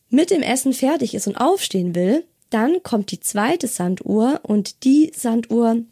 [0.08, 5.12] mit dem Essen fertig ist und aufstehen will, dann kommt die zweite Sanduhr und die
[5.14, 5.82] Sanduhr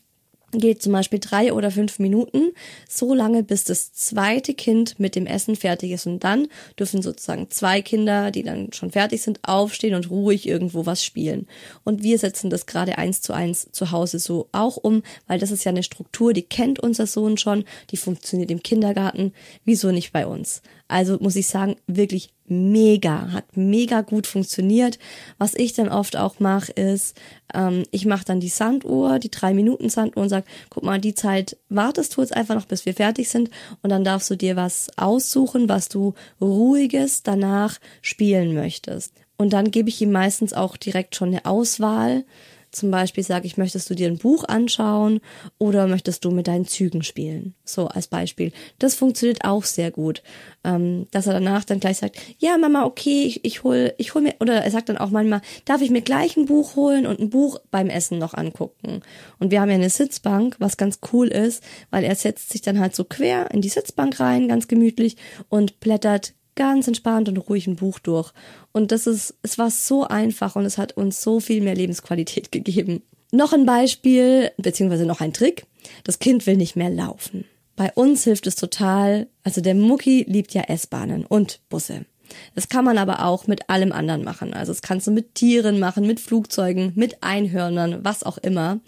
[0.52, 2.52] geht zum Beispiel drei oder fünf Minuten,
[2.88, 6.06] so lange, bis das zweite Kind mit dem Essen fertig ist.
[6.06, 10.86] Und dann dürfen sozusagen zwei Kinder, die dann schon fertig sind, aufstehen und ruhig irgendwo
[10.86, 11.46] was spielen.
[11.84, 15.50] Und wir setzen das gerade eins zu eins zu Hause so auch um, weil das
[15.50, 19.32] ist ja eine Struktur, die kennt unser Sohn schon, die funktioniert im Kindergarten.
[19.64, 20.62] Wieso nicht bei uns?
[20.88, 24.98] Also muss ich sagen, wirklich mega, hat mega gut funktioniert.
[25.38, 27.16] Was ich dann oft auch mache, ist,
[27.54, 31.14] ähm, ich mache dann die Sanduhr, die drei Minuten Sanduhr und sag, guck mal, die
[31.14, 33.50] Zeit wartest du jetzt einfach noch, bis wir fertig sind
[33.82, 39.12] und dann darfst du dir was aussuchen, was du ruhiges danach spielen möchtest.
[39.36, 42.24] Und dann gebe ich ihm meistens auch direkt schon eine Auswahl
[42.70, 45.20] zum Beispiel sage ich, möchtest du dir ein Buch anschauen
[45.58, 47.54] oder möchtest du mit deinen Zügen spielen?
[47.64, 48.52] So als Beispiel.
[48.78, 50.22] Das funktioniert auch sehr gut.
[50.64, 54.22] Ähm, dass er danach dann gleich sagt, ja Mama, okay, ich, ich hol, ich hol
[54.22, 57.20] mir, oder er sagt dann auch manchmal, darf ich mir gleich ein Buch holen und
[57.20, 59.02] ein Buch beim Essen noch angucken?
[59.38, 62.80] Und wir haben ja eine Sitzbank, was ganz cool ist, weil er setzt sich dann
[62.80, 65.16] halt so quer in die Sitzbank rein, ganz gemütlich
[65.48, 68.32] und blättert ganz entspannt und ruhig ein Buch durch.
[68.72, 72.52] Und das ist, es war so einfach und es hat uns so viel mehr Lebensqualität
[72.52, 73.02] gegeben.
[73.30, 75.66] Noch ein Beispiel, beziehungsweise noch ein Trick.
[76.04, 77.44] Das Kind will nicht mehr laufen.
[77.76, 82.06] Bei uns hilft es total, also der Mucki liebt ja S-Bahnen und Busse.
[82.54, 84.52] Das kann man aber auch mit allem anderen machen.
[84.52, 88.80] Also das kannst du mit Tieren machen, mit Flugzeugen, mit Einhörnern, was auch immer.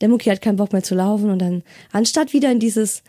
[0.00, 1.62] Der Mucki hat keinen Bock mehr zu laufen und dann,
[1.92, 3.02] anstatt wieder in dieses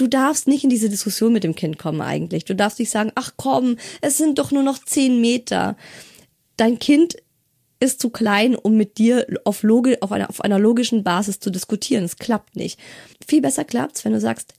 [0.00, 2.44] du darfst nicht in diese Diskussion mit dem Kind kommen eigentlich.
[2.44, 5.76] Du darfst nicht sagen, ach komm, es sind doch nur noch zehn Meter.
[6.56, 7.16] Dein Kind
[7.80, 11.50] ist zu klein, um mit dir auf, Logi auf, einer, auf einer logischen Basis zu
[11.50, 12.04] diskutieren.
[12.04, 12.78] Es klappt nicht.
[13.26, 14.52] Viel besser klappt's, wenn du sagst,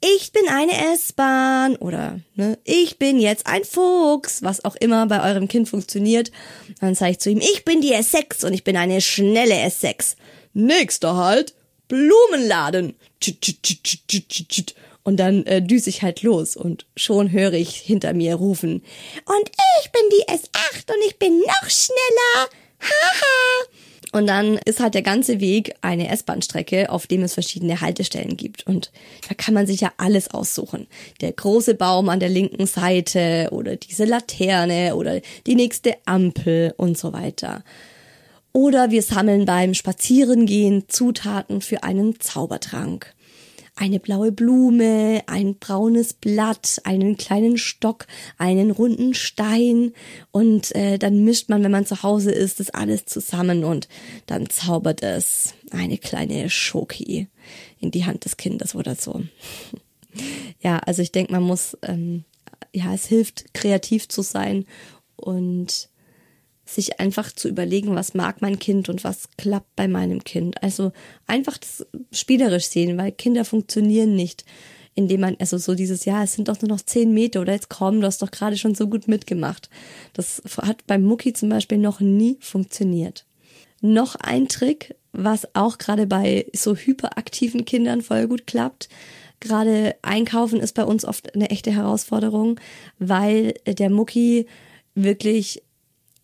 [0.00, 5.22] ich bin eine S-Bahn oder ne, ich bin jetzt ein Fuchs, was auch immer bei
[5.22, 6.32] eurem Kind funktioniert.
[6.80, 10.16] Dann sage ich zu ihm, ich bin die S6 und ich bin eine schnelle S6.
[10.52, 11.54] Nächster Halt,
[11.88, 12.96] Blumenladen.
[15.02, 18.82] Und dann äh, düse ich halt los und schon höre ich hinter mir rufen.
[19.24, 19.50] Und
[19.82, 22.48] ich bin die S8 und ich bin noch schneller.
[22.80, 23.66] Haha.
[24.16, 28.66] Und dann ist halt der ganze Weg eine S-Bahn-Strecke, auf dem es verschiedene Haltestellen gibt.
[28.66, 28.90] Und
[29.28, 30.86] da kann man sich ja alles aussuchen.
[31.20, 36.96] Der große Baum an der linken Seite oder diese Laterne oder die nächste Ampel und
[36.96, 37.62] so weiter.
[38.56, 43.14] Oder wir sammeln beim Spazierengehen Zutaten für einen Zaubertrank
[43.74, 48.06] eine blaue Blume, ein braunes Blatt, einen kleinen Stock,
[48.38, 49.92] einen runden Stein
[50.30, 53.88] und äh, dann mischt man, wenn man zu Hause ist, das alles zusammen und
[54.24, 57.28] dann zaubert es eine kleine Schoki
[57.78, 59.20] in die Hand des Kindes oder so.
[60.60, 62.24] ja, also ich denke, man muss, ähm,
[62.72, 64.64] ja, es hilft, kreativ zu sein
[65.16, 65.90] und
[66.66, 70.62] sich einfach zu überlegen, was mag mein Kind und was klappt bei meinem Kind.
[70.62, 70.92] Also
[71.26, 74.44] einfach das spielerisch sehen, weil Kinder funktionieren nicht,
[74.94, 77.70] indem man, also so dieses, ja, es sind doch nur noch zehn Meter oder jetzt
[77.70, 79.70] komm, du hast doch gerade schon so gut mitgemacht.
[80.12, 83.26] Das hat beim Mucki zum Beispiel noch nie funktioniert.
[83.80, 88.88] Noch ein Trick, was auch gerade bei so hyperaktiven Kindern voll gut klappt.
[89.38, 92.58] Gerade einkaufen ist bei uns oft eine echte Herausforderung,
[92.98, 94.46] weil der Mucki
[94.94, 95.62] wirklich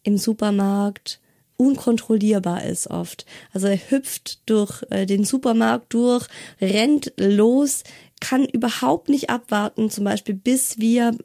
[0.02, 1.20] im Supermarkt
[1.56, 3.24] unkontrollierbar ist oft.
[3.52, 6.26] Also er hüpft durch äh, den Supermarkt durch,
[6.60, 7.84] rennt los,
[8.20, 11.16] kann überhaupt nicht abwarten, zum Beispiel bis wir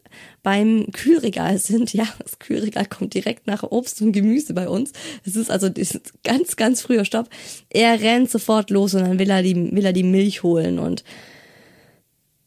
[0.43, 1.93] beim Kühlregal sind.
[1.93, 4.93] Ja, das Kühlregal kommt direkt nach Obst und Gemüse bei uns.
[5.25, 7.29] Es ist also ist ganz, ganz früher Stopp.
[7.69, 11.03] Er rennt sofort los und dann will er die, will er die Milch holen und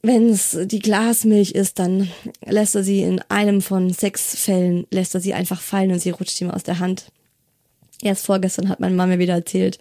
[0.03, 2.09] wenn es die Glasmilch ist, dann
[2.47, 6.11] lässt er sie in einem von sechs Fällen, lässt er sie einfach fallen und sie
[6.11, 7.13] rutscht ihm aus der Hand.
[8.03, 9.79] Erst vorgestern hat meine Mama wieder erzählt,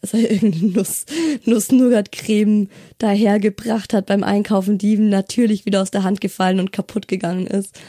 [0.00, 1.06] dass er irgendeine Nuss,
[1.46, 7.08] Nuss-Nougat-Creme dahergebracht hat beim Einkaufen, die ihm natürlich wieder aus der Hand gefallen und kaputt
[7.08, 7.80] gegangen ist.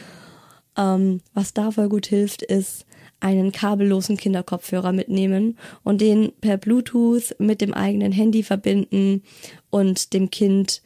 [0.78, 2.86] Ähm, was da voll gut hilft, ist
[3.20, 9.24] einen kabellosen Kinderkopfhörer mitnehmen und den per Bluetooth mit dem eigenen Handy verbinden
[9.70, 10.82] und dem Kind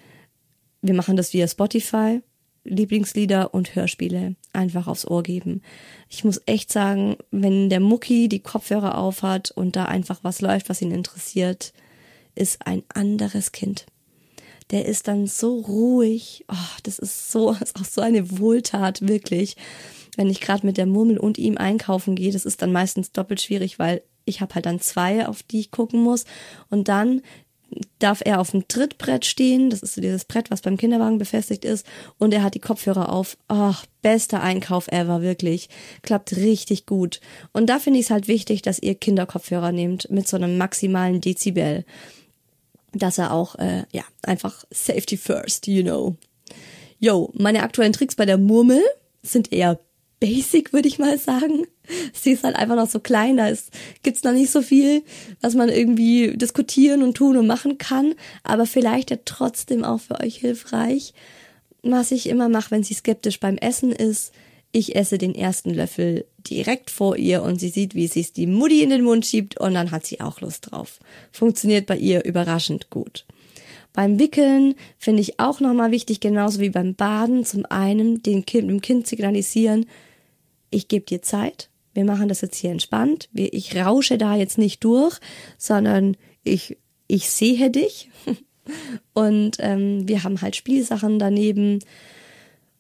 [0.88, 2.22] wir machen das via Spotify,
[2.64, 5.62] Lieblingslieder und Hörspiele einfach aufs Ohr geben.
[6.10, 10.70] Ich muss echt sagen, wenn der Mucki die Kopfhörer aufhat und da einfach was läuft,
[10.70, 11.74] was ihn interessiert,
[12.36, 13.86] ist ein anderes Kind.
[14.72, 16.46] Der ist dann so ruhig.
[16.50, 19.56] Oh, das ist so, ist auch so eine Wohltat, wirklich.
[20.18, 23.42] Wenn ich gerade mit der Murmel und ihm einkaufen gehe, das ist dann meistens doppelt
[23.42, 26.26] schwierig, weil ich habe halt dann zwei, auf die ich gucken muss.
[26.70, 27.22] Und dann
[28.00, 29.70] darf er auf dem Trittbrett stehen.
[29.70, 31.86] Das ist so dieses Brett, was beim Kinderwagen befestigt ist.
[32.18, 33.38] Und er hat die Kopfhörer auf.
[33.48, 35.70] Ach, bester Einkauf ever, wirklich.
[36.02, 37.20] Klappt richtig gut.
[37.54, 41.22] Und da finde ich es halt wichtig, dass ihr Kinderkopfhörer nehmt mit so einem maximalen
[41.22, 41.86] Dezibel.
[42.94, 46.16] Dass er auch, äh, ja, einfach Safety first, you know.
[47.00, 48.82] Yo, meine aktuellen Tricks bei der Murmel
[49.22, 49.80] sind eher
[50.20, 51.66] basic, würde ich mal sagen.
[52.14, 53.70] Sie ist halt einfach noch so klein, da ist,
[54.04, 55.04] gibt's noch nicht so viel,
[55.42, 60.20] was man irgendwie diskutieren und tun und machen kann, aber vielleicht ja trotzdem auch für
[60.20, 61.14] euch hilfreich.
[61.84, 64.34] Was ich immer mache, wenn sie skeptisch beim Essen ist,
[64.72, 68.84] ich esse den ersten Löffel direkt vor ihr und sie sieht, wie sich die Mutti
[68.84, 71.00] in den Mund schiebt und dann hat sie auch Lust drauf.
[71.32, 73.26] Funktioniert bei ihr überraschend gut.
[73.94, 78.70] Beim Wickeln finde ich auch nochmal wichtig, genauso wie beim Baden, zum einen den kind,
[78.70, 79.88] dem Kind signalisieren,
[80.70, 84.84] ich gebe dir Zeit, wir machen das jetzt hier entspannt, ich rausche da jetzt nicht
[84.84, 85.20] durch,
[85.58, 86.78] sondern ich,
[87.08, 88.10] ich sehe dich.
[89.14, 91.80] Und ähm, wir haben halt Spielsachen daneben,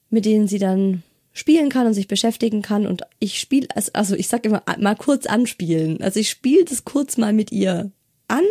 [0.09, 2.85] mit denen sie dann spielen kann und sich beschäftigen kann.
[2.85, 7.17] Und ich spiele, also ich sag immer mal kurz anspielen, also ich spiele das kurz
[7.17, 7.91] mal mit ihr
[8.27, 8.43] an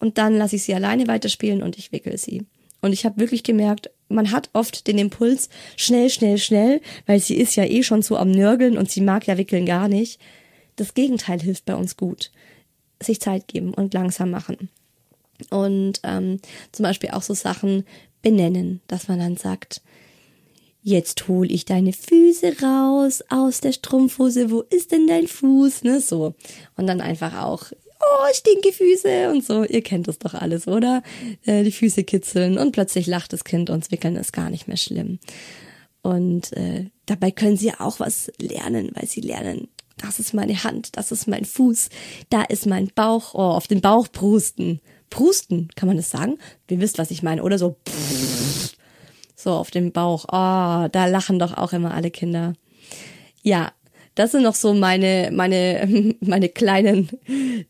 [0.00, 2.46] und dann lasse ich sie alleine weiterspielen und ich wickel sie.
[2.80, 7.36] Und ich habe wirklich gemerkt, man hat oft den Impuls, schnell, schnell, schnell, weil sie
[7.36, 10.20] ist ja eh schon so am Nörgeln und sie mag ja wickeln gar nicht.
[10.76, 12.30] Das Gegenteil hilft bei uns gut.
[13.02, 14.70] Sich Zeit geben und langsam machen.
[15.50, 16.40] Und ähm,
[16.72, 17.84] zum Beispiel auch so Sachen
[18.22, 19.82] benennen, dass man dann sagt,
[20.82, 26.00] jetzt hol ich deine Füße raus aus der Strumpfhose, wo ist denn dein Fuß, ne,
[26.00, 26.34] so.
[26.76, 27.66] Und dann einfach auch
[28.00, 29.64] oh, Stinkefüße und so.
[29.64, 31.02] Ihr kennt das doch alles, oder?
[31.44, 34.76] Äh, die Füße kitzeln und plötzlich lacht das Kind und Wickeln ist gar nicht mehr
[34.76, 35.18] schlimm.
[36.02, 39.68] Und äh, dabei können sie auch was lernen, weil sie lernen,
[39.98, 41.88] das ist meine Hand, das ist mein Fuß,
[42.30, 44.80] da ist mein Bauch, oh, auf den Bauch prusten.
[45.10, 46.38] Prusten, kann man das sagen?
[46.68, 47.76] Ihr wisst, was ich meine, oder so.
[49.34, 50.24] So auf dem Bauch.
[50.26, 52.52] Oh, da lachen doch auch immer alle Kinder.
[53.42, 53.72] Ja,
[54.18, 57.08] das sind noch so meine, meine, meine kleinen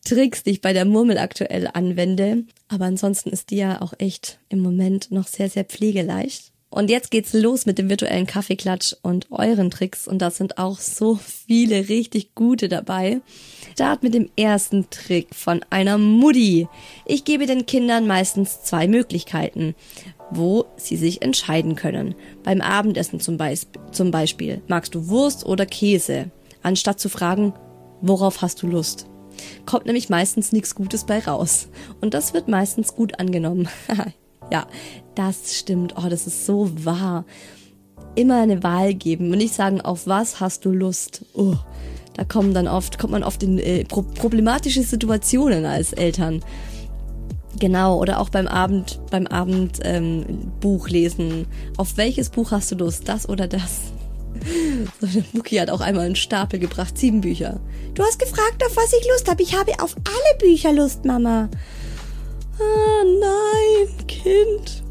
[0.05, 2.45] Tricks, die ich bei der Murmel aktuell anwende.
[2.69, 6.53] Aber ansonsten ist die ja auch echt im Moment noch sehr, sehr pflegeleicht.
[6.71, 10.07] Und jetzt geht's los mit dem virtuellen Kaffeeklatsch und euren Tricks.
[10.07, 13.21] Und da sind auch so viele richtig gute dabei.
[13.73, 16.67] Start mit dem ersten Trick von einer Mutti.
[17.07, 19.75] Ich gebe den Kindern meistens zwei Möglichkeiten,
[20.31, 22.15] wo sie sich entscheiden können.
[22.43, 23.55] Beim Abendessen zum, Be
[23.93, 24.61] zum Beispiel.
[24.69, 26.31] Magst du Wurst oder Käse?
[26.63, 27.53] Anstatt zu fragen,
[28.01, 29.07] worauf hast du Lust?
[29.67, 31.69] Kommt nämlich meistens nichts Gutes bei raus.
[32.01, 33.69] Und das wird meistens gut angenommen.
[34.53, 34.67] ja,
[35.15, 35.95] das stimmt.
[35.97, 37.25] Oh, das ist so wahr.
[38.15, 41.25] Immer eine Wahl geben und nicht sagen, auf was hast du Lust.
[41.35, 41.55] Oh,
[42.15, 46.41] da kommen dann oft, kommt man oft in äh, pro problematische Situationen als Eltern.
[47.61, 51.47] Genau, oder auch beim Abend, beim Abend ähm, Buch lesen.
[51.77, 53.09] Auf welches Buch hast du Lust?
[53.09, 53.93] Das oder das?
[55.01, 57.61] So, der Mucki hat auch einmal einen Stapel gebracht, sieben Bücher.
[57.95, 59.43] Du hast gefragt, auf was ich Lust habe.
[59.43, 61.49] Ich habe auf alle Bücher Lust, Mama.
[62.59, 64.83] Ah, nein, Kind.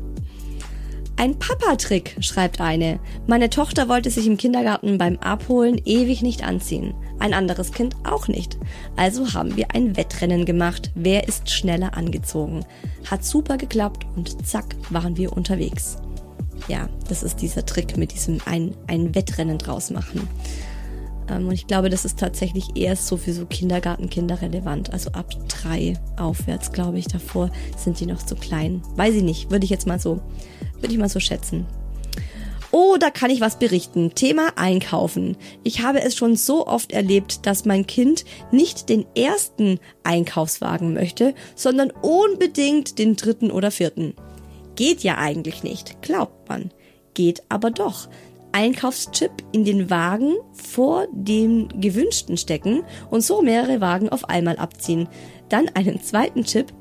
[1.20, 3.00] Ein Papa-Trick, schreibt eine.
[3.26, 6.94] Meine Tochter wollte sich im Kindergarten beim Abholen ewig nicht anziehen.
[7.18, 8.58] Ein anderes Kind auch nicht.
[8.96, 10.92] Also haben wir ein Wettrennen gemacht.
[10.94, 12.64] Wer ist schneller angezogen?
[13.10, 15.98] Hat super geklappt und zack waren wir unterwegs.
[16.68, 20.28] Ja, das ist dieser Trick mit diesem ein, ein Wettrennen draus machen.
[21.30, 24.92] Ähm, und ich glaube, das ist tatsächlich erst so für so Kindergartenkinder relevant.
[24.94, 27.08] Also ab drei aufwärts, glaube ich.
[27.08, 28.82] Davor sind die noch zu klein.
[28.96, 29.52] Weiß ich nicht.
[29.52, 30.22] Würde ich jetzt mal so,
[30.80, 31.66] würde ich mal so schätzen.
[32.72, 34.14] Oh, da kann ich was berichten.
[34.14, 35.38] Thema Einkaufen.
[35.64, 41.34] Ich habe es schon so oft erlebt, dass mein Kind nicht den ersten Einkaufswagen möchte,
[41.56, 44.16] sondern unbedingt den dritten oder vierten.
[44.78, 46.72] Geht ja eigentlich nicht, glaubt man.
[47.14, 48.08] Geht aber doch.
[48.54, 55.10] Einkaufschip in den Wagen vor dem gewünschten stecken und so mehrere Wagen auf einmal abziehen.
[55.50, 56.72] Dann einen zweiten Chip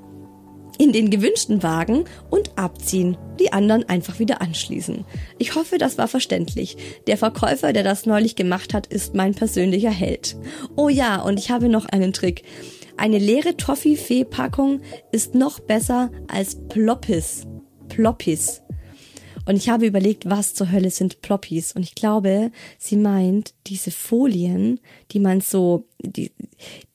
[0.79, 5.07] in den gewünschten Wagen und abziehen, die anderen einfach wieder anschließen.
[5.39, 6.77] Ich hoffe, das war verständlich.
[7.07, 10.37] Der Verkäufer, der das neulich gemacht hat, ist mein persönlicher Held.
[10.77, 12.43] Oh ja, und ich habe noch einen Trick.
[12.99, 14.83] Eine leere Toffee-Fee-Packung
[15.13, 17.47] ist noch besser als Ploppis.
[17.97, 18.63] Ploppis.
[19.47, 21.73] Und ich habe überlegt, was zur Hölle sind Ploppies.
[21.73, 24.81] Und ich glaube, sie meint diese Folien,
[25.13, 26.33] die man so, die,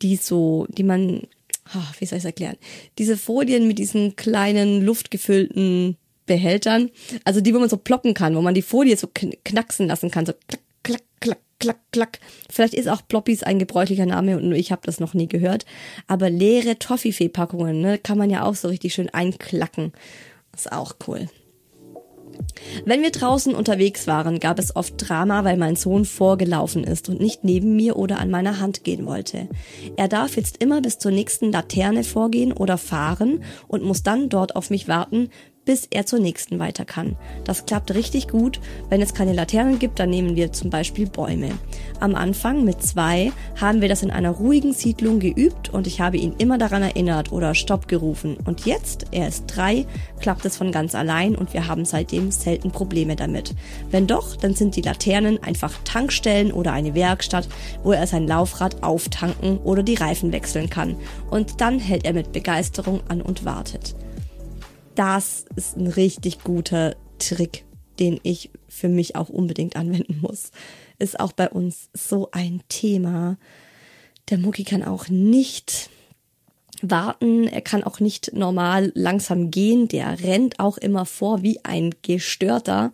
[0.01, 1.27] die so, die man
[1.75, 2.57] oh, wie soll ich es erklären?
[2.97, 6.89] Diese Folien mit diesen kleinen luftgefüllten Behältern,
[7.23, 10.25] also die, wo man so ploppen kann, wo man die Folie so knacksen lassen kann,
[10.25, 12.19] so klack, klack, klack, klack, klack.
[12.49, 15.65] Vielleicht ist auch Ploppies ein gebräuchlicher Name und ich habe das noch nie gehört.
[16.07, 19.93] Aber leere Toffifee-Packungen, ne, kann man ja auch so richtig schön einklacken.
[20.55, 21.27] Ist auch cool.
[22.85, 27.19] Wenn wir draußen unterwegs waren, gab es oft Drama, weil mein Sohn vorgelaufen ist und
[27.19, 29.49] nicht neben mir oder an meiner Hand gehen wollte.
[29.97, 34.55] Er darf jetzt immer bis zur nächsten Laterne vorgehen oder fahren und muss dann dort
[34.55, 35.29] auf mich warten,
[35.65, 37.15] bis er zur nächsten weiter kann.
[37.43, 38.59] Das klappt richtig gut.
[38.89, 41.51] Wenn es keine Laternen gibt, dann nehmen wir zum Beispiel Bäume.
[41.99, 46.17] Am Anfang mit zwei haben wir das in einer ruhigen Siedlung geübt und ich habe
[46.17, 48.37] ihn immer daran erinnert oder Stopp gerufen.
[48.45, 49.85] Und jetzt, er ist drei,
[50.19, 53.53] klappt es von ganz allein und wir haben seitdem selten Probleme damit.
[53.91, 57.47] Wenn doch, dann sind die Laternen einfach Tankstellen oder eine Werkstatt,
[57.83, 60.95] wo er sein Laufrad auftanken oder die Reifen wechseln kann.
[61.29, 63.95] Und dann hält er mit Begeisterung an und wartet
[64.95, 67.65] das ist ein richtig guter Trick,
[67.99, 70.51] den ich für mich auch unbedingt anwenden muss.
[70.99, 73.37] Ist auch bei uns so ein Thema.
[74.29, 75.89] Der Mucki kann auch nicht
[76.81, 81.93] warten, er kann auch nicht normal langsam gehen, der rennt auch immer vor wie ein
[82.01, 82.91] gestörter,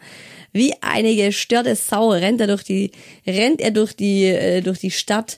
[0.51, 2.91] wie eine gestörte Sau rennt er durch die
[3.25, 5.37] rennt er durch die äh, durch die Stadt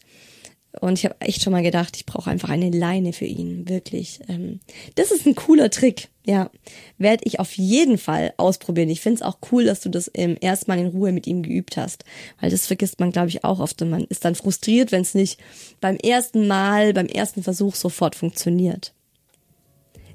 [0.81, 4.19] und ich habe echt schon mal gedacht, ich brauche einfach eine Leine für ihn, wirklich.
[4.27, 4.59] Ähm,
[4.95, 6.51] das ist ein cooler Trick, ja.
[6.97, 8.89] Werde ich auf jeden Fall ausprobieren.
[8.89, 11.75] Ich finde es auch cool, dass du das ähm, erstmal in Ruhe mit ihm geübt
[11.75, 12.05] hast,
[12.39, 15.15] weil das vergisst man, glaube ich, auch oft und man ist dann frustriert, wenn es
[15.15, 15.39] nicht
[15.81, 18.93] beim ersten Mal, beim ersten Versuch sofort funktioniert.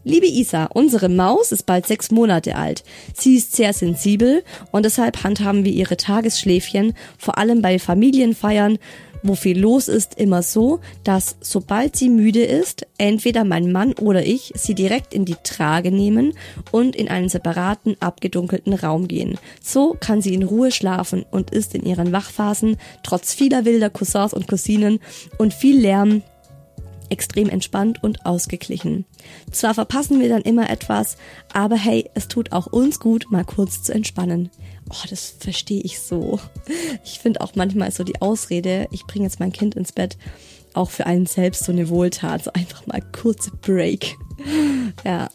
[0.07, 2.85] Liebe Isa, unsere Maus ist bald sechs Monate alt.
[3.15, 8.79] Sie ist sehr sensibel und deshalb handhaben wir ihre Tagesschläfchen, vor allem bei Familienfeiern,
[9.23, 14.27] wo viel los ist, immer so, dass sobald sie müde ist, entweder mein Mann oder
[14.27, 16.35] ich sie direkt in die Trage nehmen
[16.71, 19.39] und in einen separaten, abgedunkelten Raum gehen.
[19.63, 24.35] So kann sie in Ruhe schlafen und ist in ihren Wachphasen trotz vieler wilder Cousins
[24.35, 25.01] und Cousinen
[25.39, 26.23] und viel Lärm
[27.11, 29.05] extrem entspannt und ausgeglichen.
[29.51, 31.17] Zwar verpassen wir dann immer etwas,
[31.53, 34.51] aber hey, es tut auch uns gut, mal kurz zu entspannen.
[34.91, 36.41] Oh, das verstehe ich so.
[37.05, 40.17] Ich finde auch manchmal so die Ausrede, ich bringe jetzt mein Kind ins Bett,
[40.75, 44.17] auch für einen selbst so eine Wohltat, so einfach mal kurze Break.
[45.05, 45.29] Ja.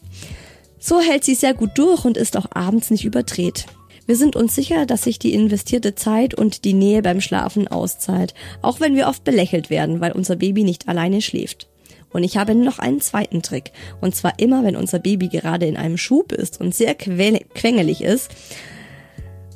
[0.80, 3.66] So hält sie sehr gut durch und ist auch abends nicht überdreht.
[4.10, 8.34] Wir sind uns sicher, dass sich die investierte Zeit und die Nähe beim Schlafen auszahlt,
[8.64, 11.68] auch wenn wir oft belächelt werden, weil unser Baby nicht alleine schläft.
[12.10, 13.72] Und ich habe noch einen zweiten Trick.
[14.02, 18.32] Und zwar immer, wenn unser Baby gerade in einem Schub ist und sehr quengelig ist,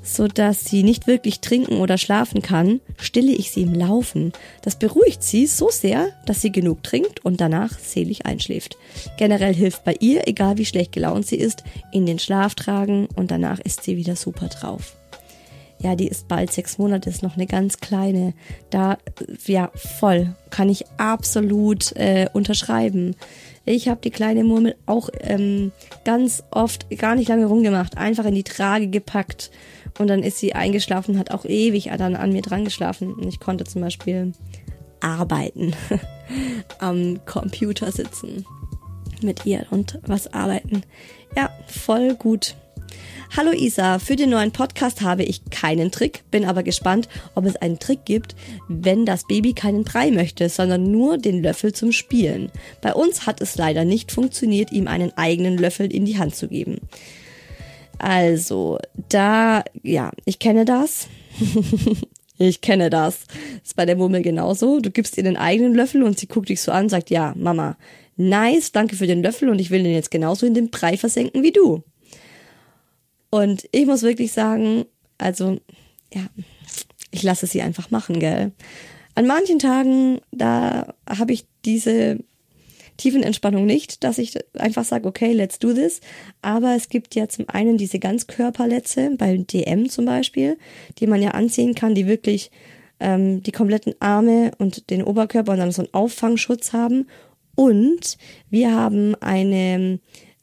[0.03, 4.33] so dass sie nicht wirklich trinken oder schlafen kann, stille ich sie im Laufen.
[4.61, 8.77] Das beruhigt sie so sehr, dass sie genug trinkt und danach selig einschläft.
[9.17, 13.31] Generell hilft bei ihr, egal wie schlecht gelaunt sie ist, in den Schlaf tragen und
[13.31, 14.95] danach ist sie wieder super drauf.
[15.79, 18.33] Ja, die ist bald sechs Monate, ist noch eine ganz kleine.
[18.69, 18.97] Da,
[19.45, 23.15] ja, voll, kann ich absolut äh, unterschreiben.
[23.65, 25.71] Ich habe die kleine Murmel auch ähm,
[26.03, 29.51] ganz oft gar nicht lange rumgemacht, einfach in die Trage gepackt
[29.99, 33.13] und dann ist sie eingeschlafen, hat auch ewig dann an mir dran geschlafen.
[33.13, 34.33] Und ich konnte zum Beispiel
[34.99, 35.73] arbeiten,
[36.79, 38.45] am Computer sitzen
[39.21, 40.83] mit ihr und was arbeiten.
[41.35, 42.55] Ja, voll gut.
[43.35, 47.55] Hallo Isa, für den neuen Podcast habe ich keinen Trick, bin aber gespannt, ob es
[47.55, 48.35] einen Trick gibt,
[48.67, 52.51] wenn das Baby keinen Brei möchte, sondern nur den Löffel zum Spielen.
[52.81, 56.47] Bei uns hat es leider nicht funktioniert, ihm einen eigenen Löffel in die Hand zu
[56.47, 56.77] geben.
[57.97, 58.77] Also,
[59.09, 61.07] da, ja, ich kenne das.
[62.37, 63.21] ich kenne das.
[63.63, 64.79] Ist bei der Murmel genauso.
[64.79, 67.77] Du gibst ihr den eigenen Löffel und sie guckt dich so an, sagt, ja, Mama,
[68.15, 71.41] nice, danke für den Löffel und ich will den jetzt genauso in den Brei versenken
[71.41, 71.83] wie du.
[73.33, 74.85] Und ich muss wirklich sagen,
[75.17, 75.57] also,
[76.13, 76.21] ja,
[77.09, 78.51] ich lasse sie einfach machen, gell.
[79.15, 82.19] An manchen Tagen, da habe ich diese
[82.97, 85.99] Tiefenentspannung nicht, dass ich einfach sage, okay, let's do this.
[86.43, 90.59] Aber es gibt ja zum einen diese Ganzkörperletze, beim DM zum Beispiel,
[90.99, 92.51] die man ja anziehen kann, die wirklich
[92.99, 97.07] ähm, die kompletten Arme und den Oberkörper und dann so einen Auffangschutz haben.
[97.55, 98.19] Und
[98.51, 99.99] wir haben eine,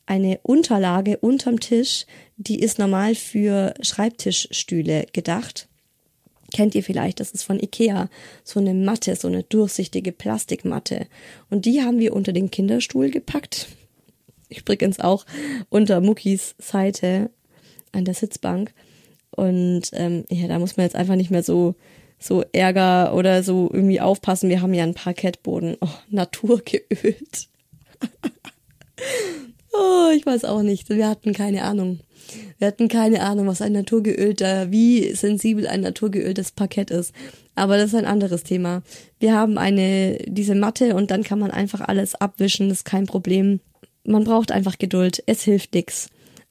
[0.07, 2.05] eine Unterlage unterm Tisch,
[2.41, 5.68] die ist normal für Schreibtischstühle gedacht.
[6.53, 8.09] Kennt ihr vielleicht, das ist von Ikea,
[8.45, 11.07] so eine Matte, so eine durchsichtige Plastikmatte.
[11.51, 13.68] Und die haben wir unter den Kinderstuhl gepackt.
[14.49, 15.26] Übrigens auch
[15.68, 17.30] unter Muckis Seite
[17.93, 18.72] an der Sitzbank.
[19.30, 21.74] Und ähm, ja, da muss man jetzt einfach nicht mehr so
[22.18, 24.51] so Ärger oder so irgendwie aufpassen.
[24.51, 25.76] Wir haben ja einen Parkettboden.
[25.80, 27.49] Oh, naturgeölt.
[29.72, 30.88] oh, ich weiß auch nicht.
[30.91, 32.01] Wir hatten keine Ahnung.
[32.58, 37.14] Wir hatten keine Ahnung, was ein naturgeölter, wie sensibel ein naturgeöltes Parkett ist.
[37.54, 38.82] Aber das ist ein anderes Thema.
[39.18, 43.06] Wir haben eine, diese Matte und dann kann man einfach alles abwischen, das ist kein
[43.06, 43.60] Problem.
[44.04, 45.22] Man braucht einfach Geduld.
[45.26, 46.08] Es hilft nix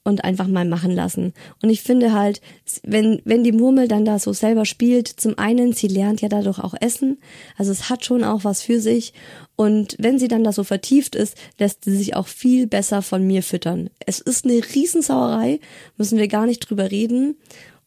[0.10, 1.34] und einfach mal machen lassen.
[1.62, 2.42] Und ich finde halt,
[2.84, 6.60] wenn, wenn die Murmel dann da so selber spielt, zum einen, sie lernt ja dadurch
[6.60, 7.20] auch essen.
[7.58, 9.14] Also es hat schon auch was für sich.
[9.56, 13.26] Und wenn sie dann da so vertieft ist, lässt sie sich auch viel besser von
[13.26, 13.90] mir füttern.
[14.06, 15.60] Es ist eine Riesensauerei,
[15.98, 17.36] müssen wir gar nicht drüber reden.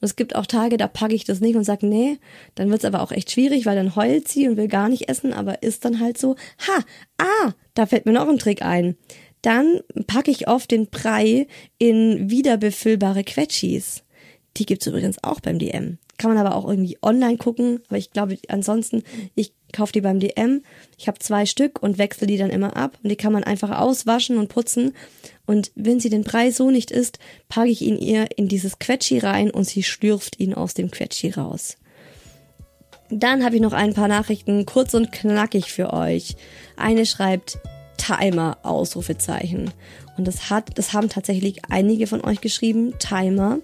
[0.03, 2.19] Und es gibt auch Tage, da packe ich das nicht und sage, nee,
[2.57, 5.33] dann wird's aber auch echt schwierig, weil dann heult sie und will gar nicht essen,
[5.33, 6.35] aber ist dann halt so,
[6.67, 6.85] ha,
[7.19, 8.97] ah, da fällt mir noch ein Trick ein.
[9.43, 11.47] Dann packe ich oft den Brei
[11.79, 14.05] in wiederbefüllbare Quetschis.
[14.57, 15.99] Die gibt's übrigens auch beim DM.
[16.19, 17.81] Kann man aber auch irgendwie online gucken.
[17.89, 19.03] Aber ich glaube, ansonsten,
[19.35, 20.63] ich kaufe die beim DM.
[20.99, 22.99] Ich habe zwei Stück und wechsle die dann immer ab.
[23.03, 24.93] Und die kann man einfach auswaschen und putzen.
[25.47, 27.19] Und wenn sie den Brei so nicht isst,
[27.49, 31.31] packe ich ihn ihr in dieses Quetschi rein und sie schlürft ihn aus dem Quetschi
[31.31, 31.77] raus.
[33.11, 36.37] Dann habe ich noch ein paar Nachrichten, kurz und knackig für euch.
[36.77, 37.59] Eine schreibt,
[37.97, 39.71] Timer Ausrufezeichen.
[40.17, 43.59] Und das hat, das haben tatsächlich einige von euch geschrieben, Timer.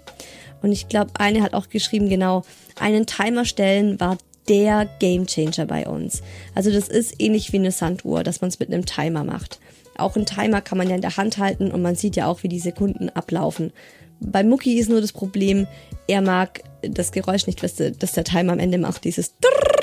[0.63, 2.43] Und ich glaube, eine hat auch geschrieben, genau,
[2.81, 4.19] einen Timer stellen war
[4.49, 6.23] der Gamechanger bei uns.
[6.55, 9.61] Also das ist ähnlich wie eine Sanduhr, dass man es mit einem Timer macht.
[9.97, 12.43] Auch einen Timer kann man ja in der Hand halten und man sieht ja auch,
[12.43, 13.73] wie die Sekunden ablaufen.
[14.21, 15.67] Bei Mucki ist nur das Problem,
[16.07, 19.78] er mag das Geräusch nicht, was der, das der Timer am Ende macht, dieses Drrrr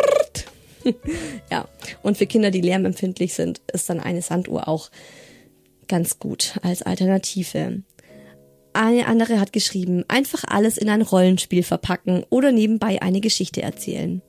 [1.52, 1.68] ja,
[2.04, 4.90] und für Kinder, die lärmempfindlich sind, ist dann eine Sanduhr auch
[5.88, 7.82] ganz gut als Alternative.
[8.74, 14.22] Eine andere hat geschrieben, einfach alles in ein Rollenspiel verpacken oder nebenbei eine Geschichte erzählen.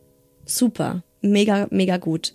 [0.44, 2.34] Super, mega, mega gut.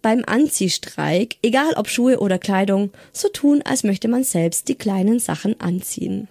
[0.00, 5.18] Beim Anziehstreik, egal ob Schuhe oder Kleidung, so tun, als möchte man selbst die kleinen
[5.18, 6.28] Sachen anziehen.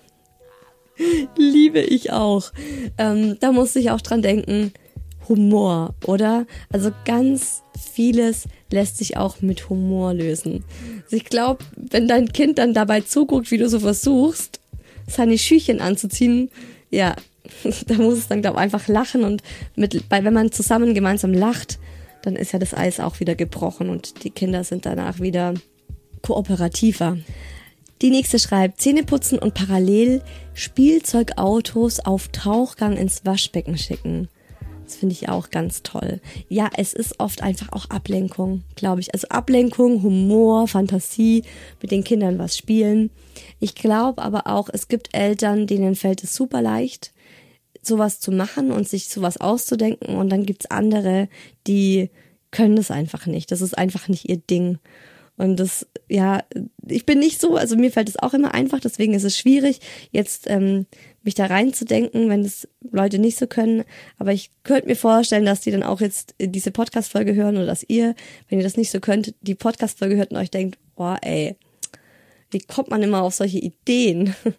[1.37, 2.51] Liebe ich auch.
[2.97, 4.73] Ähm, da musste ich auch dran denken.
[5.27, 6.45] Humor, oder?
[6.71, 7.63] Also ganz
[7.93, 10.63] vieles lässt sich auch mit Humor lösen.
[11.03, 14.59] Also ich glaube, wenn dein Kind dann dabei zuguckt, wie du so versuchst,
[15.07, 16.49] seine Schüchen anzuziehen,
[16.89, 17.15] ja,
[17.87, 19.43] da muss es dann, glaube ich, einfach lachen und
[19.75, 21.79] mit, weil wenn man zusammen gemeinsam lacht,
[22.23, 25.53] dann ist ja das Eis auch wieder gebrochen und die Kinder sind danach wieder
[26.21, 27.17] kooperativer.
[28.01, 30.21] Die nächste schreibt, Zähne putzen und parallel
[30.53, 34.27] Spielzeugautos auf Tauchgang ins Waschbecken schicken.
[34.85, 36.21] Das finde ich auch ganz toll.
[36.47, 39.13] Ja, es ist oft einfach auch Ablenkung, glaube ich.
[39.13, 41.43] Also Ablenkung, Humor, Fantasie,
[41.81, 43.09] mit den Kindern was spielen.
[43.59, 47.13] Ich glaube aber auch, es gibt Eltern, denen fällt es super leicht,
[47.81, 50.15] sowas zu machen und sich sowas auszudenken.
[50.15, 51.29] Und dann gibt's andere,
[51.65, 52.11] die
[52.51, 53.51] können das einfach nicht.
[53.51, 54.77] Das ist einfach nicht ihr Ding.
[55.35, 56.43] Und das, ja,
[56.87, 59.81] ich bin nicht so, also mir fällt es auch immer einfach, deswegen ist es schwierig,
[60.11, 60.85] jetzt ähm,
[61.25, 63.83] mich da reinzudenken, wenn das Leute nicht so können.
[64.17, 67.83] Aber ich könnte mir vorstellen, dass die dann auch jetzt diese Podcast-Folge hören oder dass
[67.87, 68.15] ihr,
[68.47, 71.55] wenn ihr das nicht so könnt, die Podcast-Folge hört und euch denkt, boah, ey,
[72.51, 74.35] wie kommt man immer auf solche Ideen?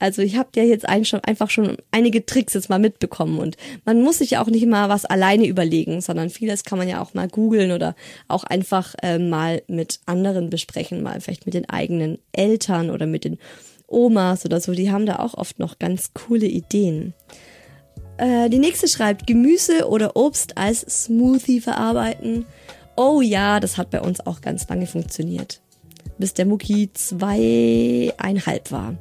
[0.00, 4.02] Also ich habe ja jetzt schon, einfach schon einige Tricks jetzt mal mitbekommen und man
[4.02, 7.14] muss sich ja auch nicht immer was alleine überlegen, sondern vieles kann man ja auch
[7.14, 7.94] mal googeln oder
[8.26, 13.24] auch einfach äh, mal mit anderen besprechen, mal vielleicht mit den eigenen Eltern oder mit
[13.24, 13.38] den
[13.86, 17.14] Omas oder so, die haben da auch oft noch ganz coole Ideen.
[18.16, 22.46] Äh, die nächste schreibt, Gemüse oder Obst als Smoothie verarbeiten.
[22.96, 25.60] Oh ja, das hat bei uns auch ganz lange funktioniert.
[26.18, 28.96] Bis der Mucki zweieinhalb war.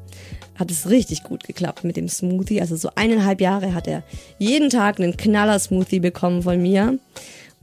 [0.55, 2.61] Hat es richtig gut geklappt mit dem Smoothie.
[2.61, 4.03] Also so eineinhalb Jahre hat er
[4.39, 6.97] jeden Tag einen Knaller-Smoothie bekommen von mir.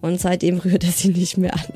[0.01, 1.67] Und seitdem rührt er sie nicht mehr an.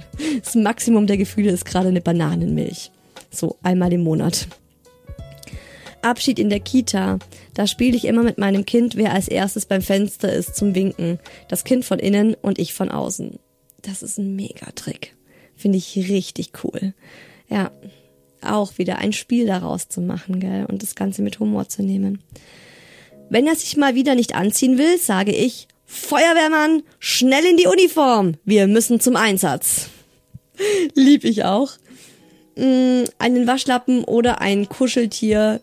[0.42, 2.92] Das Maximum der Gefühle ist gerade eine Bananenmilch.
[3.30, 4.46] So einmal im Monat.
[6.04, 7.18] Abschied in der Kita.
[7.54, 11.18] Da spiele ich immer mit meinem Kind, wer als erstes beim Fenster ist zum Winken.
[11.48, 13.38] Das Kind von innen und ich von außen.
[13.82, 15.14] Das ist ein Megatrick.
[15.56, 16.94] Finde ich richtig cool.
[17.48, 17.70] Ja,
[18.42, 22.22] auch wieder ein Spiel daraus zu machen, gell, und das Ganze mit Humor zu nehmen.
[23.30, 28.34] Wenn er sich mal wieder nicht anziehen will, sage ich, Feuerwehrmann, schnell in die Uniform.
[28.44, 29.88] Wir müssen zum Einsatz.
[30.94, 31.72] Lieb ich auch.
[32.56, 35.60] Mm, einen Waschlappen oder ein Kuscheltier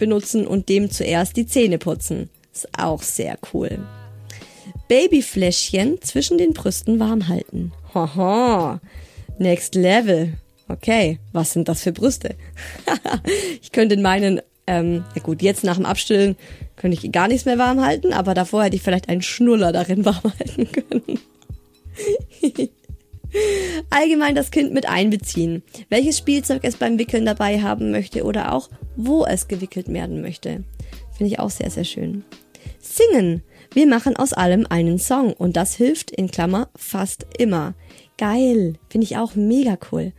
[0.00, 2.28] benutzen und dem zuerst die Zähne putzen.
[2.52, 3.78] Ist auch sehr cool.
[4.88, 7.72] Babyfläschchen zwischen den Brüsten warm halten.
[7.94, 8.80] Haha.
[9.38, 10.34] Next Level.
[10.66, 12.34] Okay, was sind das für Brüste?
[13.62, 16.36] ich könnte in meinen, ähm, ja gut, jetzt nach dem Abstillen
[16.76, 20.04] könnte ich gar nichts mehr warm halten, aber davor hätte ich vielleicht einen Schnuller darin
[20.04, 21.20] warm halten können.
[23.90, 28.68] Allgemein das Kind mit einbeziehen, welches Spielzeug es beim Wickeln dabei haben möchte oder auch
[28.96, 30.64] wo es gewickelt werden möchte.
[31.16, 32.24] Finde ich auch sehr, sehr schön.
[32.80, 33.42] Singen.
[33.72, 37.74] Wir machen aus allem einen Song und das hilft in Klammer fast immer.
[38.18, 38.74] Geil.
[38.88, 40.12] Finde ich auch mega cool.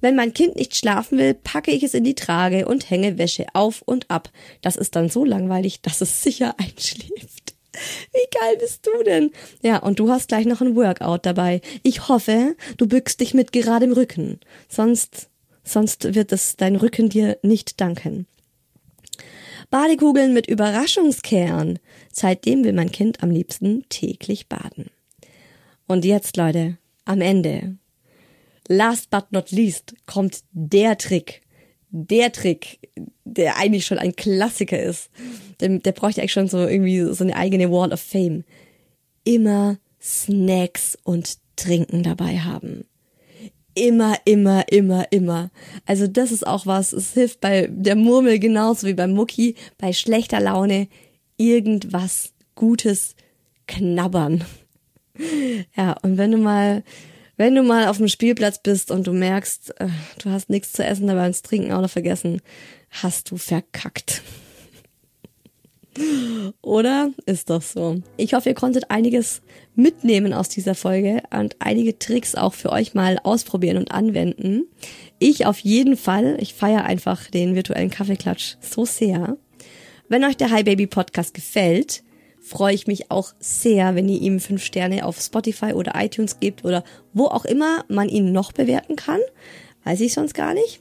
[0.00, 3.46] Wenn mein Kind nicht schlafen will, packe ich es in die Trage und hänge Wäsche
[3.52, 4.30] auf und ab.
[4.62, 7.53] Das ist dann so langweilig, dass es sicher einschläft.
[8.12, 9.30] Wie geil bist du denn?
[9.62, 11.60] Ja, und du hast gleich noch ein Workout dabei.
[11.82, 14.40] Ich hoffe, du bückst dich mit geradem Rücken.
[14.68, 15.28] Sonst,
[15.62, 18.26] sonst wird es dein Rücken dir nicht danken.
[19.70, 21.78] Badekugeln mit Überraschungskern.
[22.12, 24.90] Seitdem will mein Kind am liebsten täglich baden.
[25.86, 27.76] Und jetzt, Leute, am Ende.
[28.68, 31.42] Last but not least kommt der Trick.
[31.96, 32.80] Der Trick,
[33.24, 35.10] der eigentlich schon ein Klassiker ist.
[35.60, 38.42] Der, der bräuchte eigentlich schon so irgendwie so eine eigene Wall of Fame.
[39.22, 42.84] Immer Snacks und Trinken dabei haben.
[43.76, 45.50] Immer, immer, immer, immer.
[45.86, 49.92] Also das ist auch was, es hilft bei der Murmel genauso wie beim Mucki, bei
[49.92, 50.88] schlechter Laune
[51.36, 53.14] irgendwas Gutes
[53.66, 54.44] knabbern.
[55.76, 56.82] Ja, und wenn du mal,
[57.36, 59.88] wenn du mal auf dem Spielplatz bist und du merkst, äh,
[60.22, 62.40] du hast nichts zu essen, dabei ins Trinken auch noch vergessen,
[62.90, 64.22] hast du verkackt.
[66.60, 67.10] Oder?
[67.26, 68.02] Ist doch so.
[68.16, 69.42] Ich hoffe, ihr konntet einiges
[69.76, 74.66] mitnehmen aus dieser Folge und einige Tricks auch für euch mal ausprobieren und anwenden.
[75.18, 76.36] Ich auf jeden Fall.
[76.40, 79.36] Ich feiere einfach den virtuellen Kaffeeklatsch so sehr.
[80.08, 82.02] Wenn euch der Hi Baby Podcast gefällt,
[82.44, 86.64] freue ich mich auch sehr, wenn ihr ihm fünf Sterne auf Spotify oder iTunes gebt
[86.64, 89.20] oder wo auch immer man ihn noch bewerten kann.
[89.84, 90.80] Weiß ich sonst gar nicht.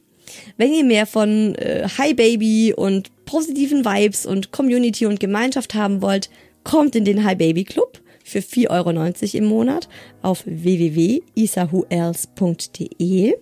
[0.57, 6.01] Wenn ihr mehr von äh, Hi Baby und positiven Vibes und Community und Gemeinschaft haben
[6.01, 6.29] wollt,
[6.63, 7.99] kommt in den Hi Baby Club.
[8.25, 8.89] für 4,90 Euro
[9.37, 9.89] im Monat
[10.21, 13.35] auf www.isahuels.de.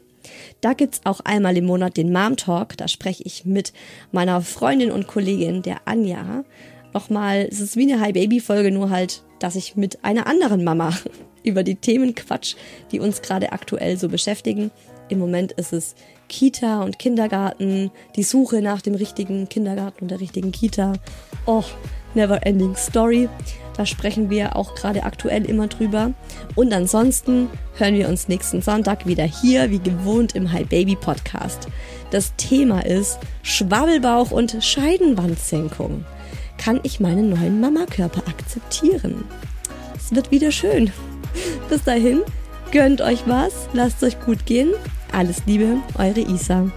[0.61, 2.77] Da gibt's auch einmal im Monat den Mom Talk.
[2.77, 3.73] Da spreche ich mit
[4.11, 6.43] meiner Freundin und Kollegin, der Anja.
[6.93, 10.63] Nochmal, es ist wie eine Hi Baby Folge, nur halt, dass ich mit einer anderen
[10.63, 10.93] Mama
[11.43, 12.55] über die Themen quatsch,
[12.91, 14.71] die uns gerade aktuell so beschäftigen.
[15.07, 15.95] Im Moment ist es
[16.27, 20.93] Kita und Kindergarten, die Suche nach dem richtigen Kindergarten und der richtigen Kita.
[21.45, 21.63] Oh,
[22.13, 23.27] never ending story.
[23.75, 26.13] Da sprechen wir auch gerade aktuell immer drüber.
[26.55, 31.67] Und ansonsten hören wir uns nächsten Sonntag wieder hier, wie gewohnt, im Hi Baby Podcast.
[32.11, 36.05] Das Thema ist Schwabbelbauch und Scheidenwandsenkung.
[36.61, 39.25] Kann ich meinen neuen Mamakörper akzeptieren?
[39.95, 40.91] Es wird wieder schön.
[41.69, 42.21] Bis dahin,
[42.71, 44.69] gönnt euch was, lasst euch gut gehen.
[45.11, 46.69] Alles Liebe, eure Isa.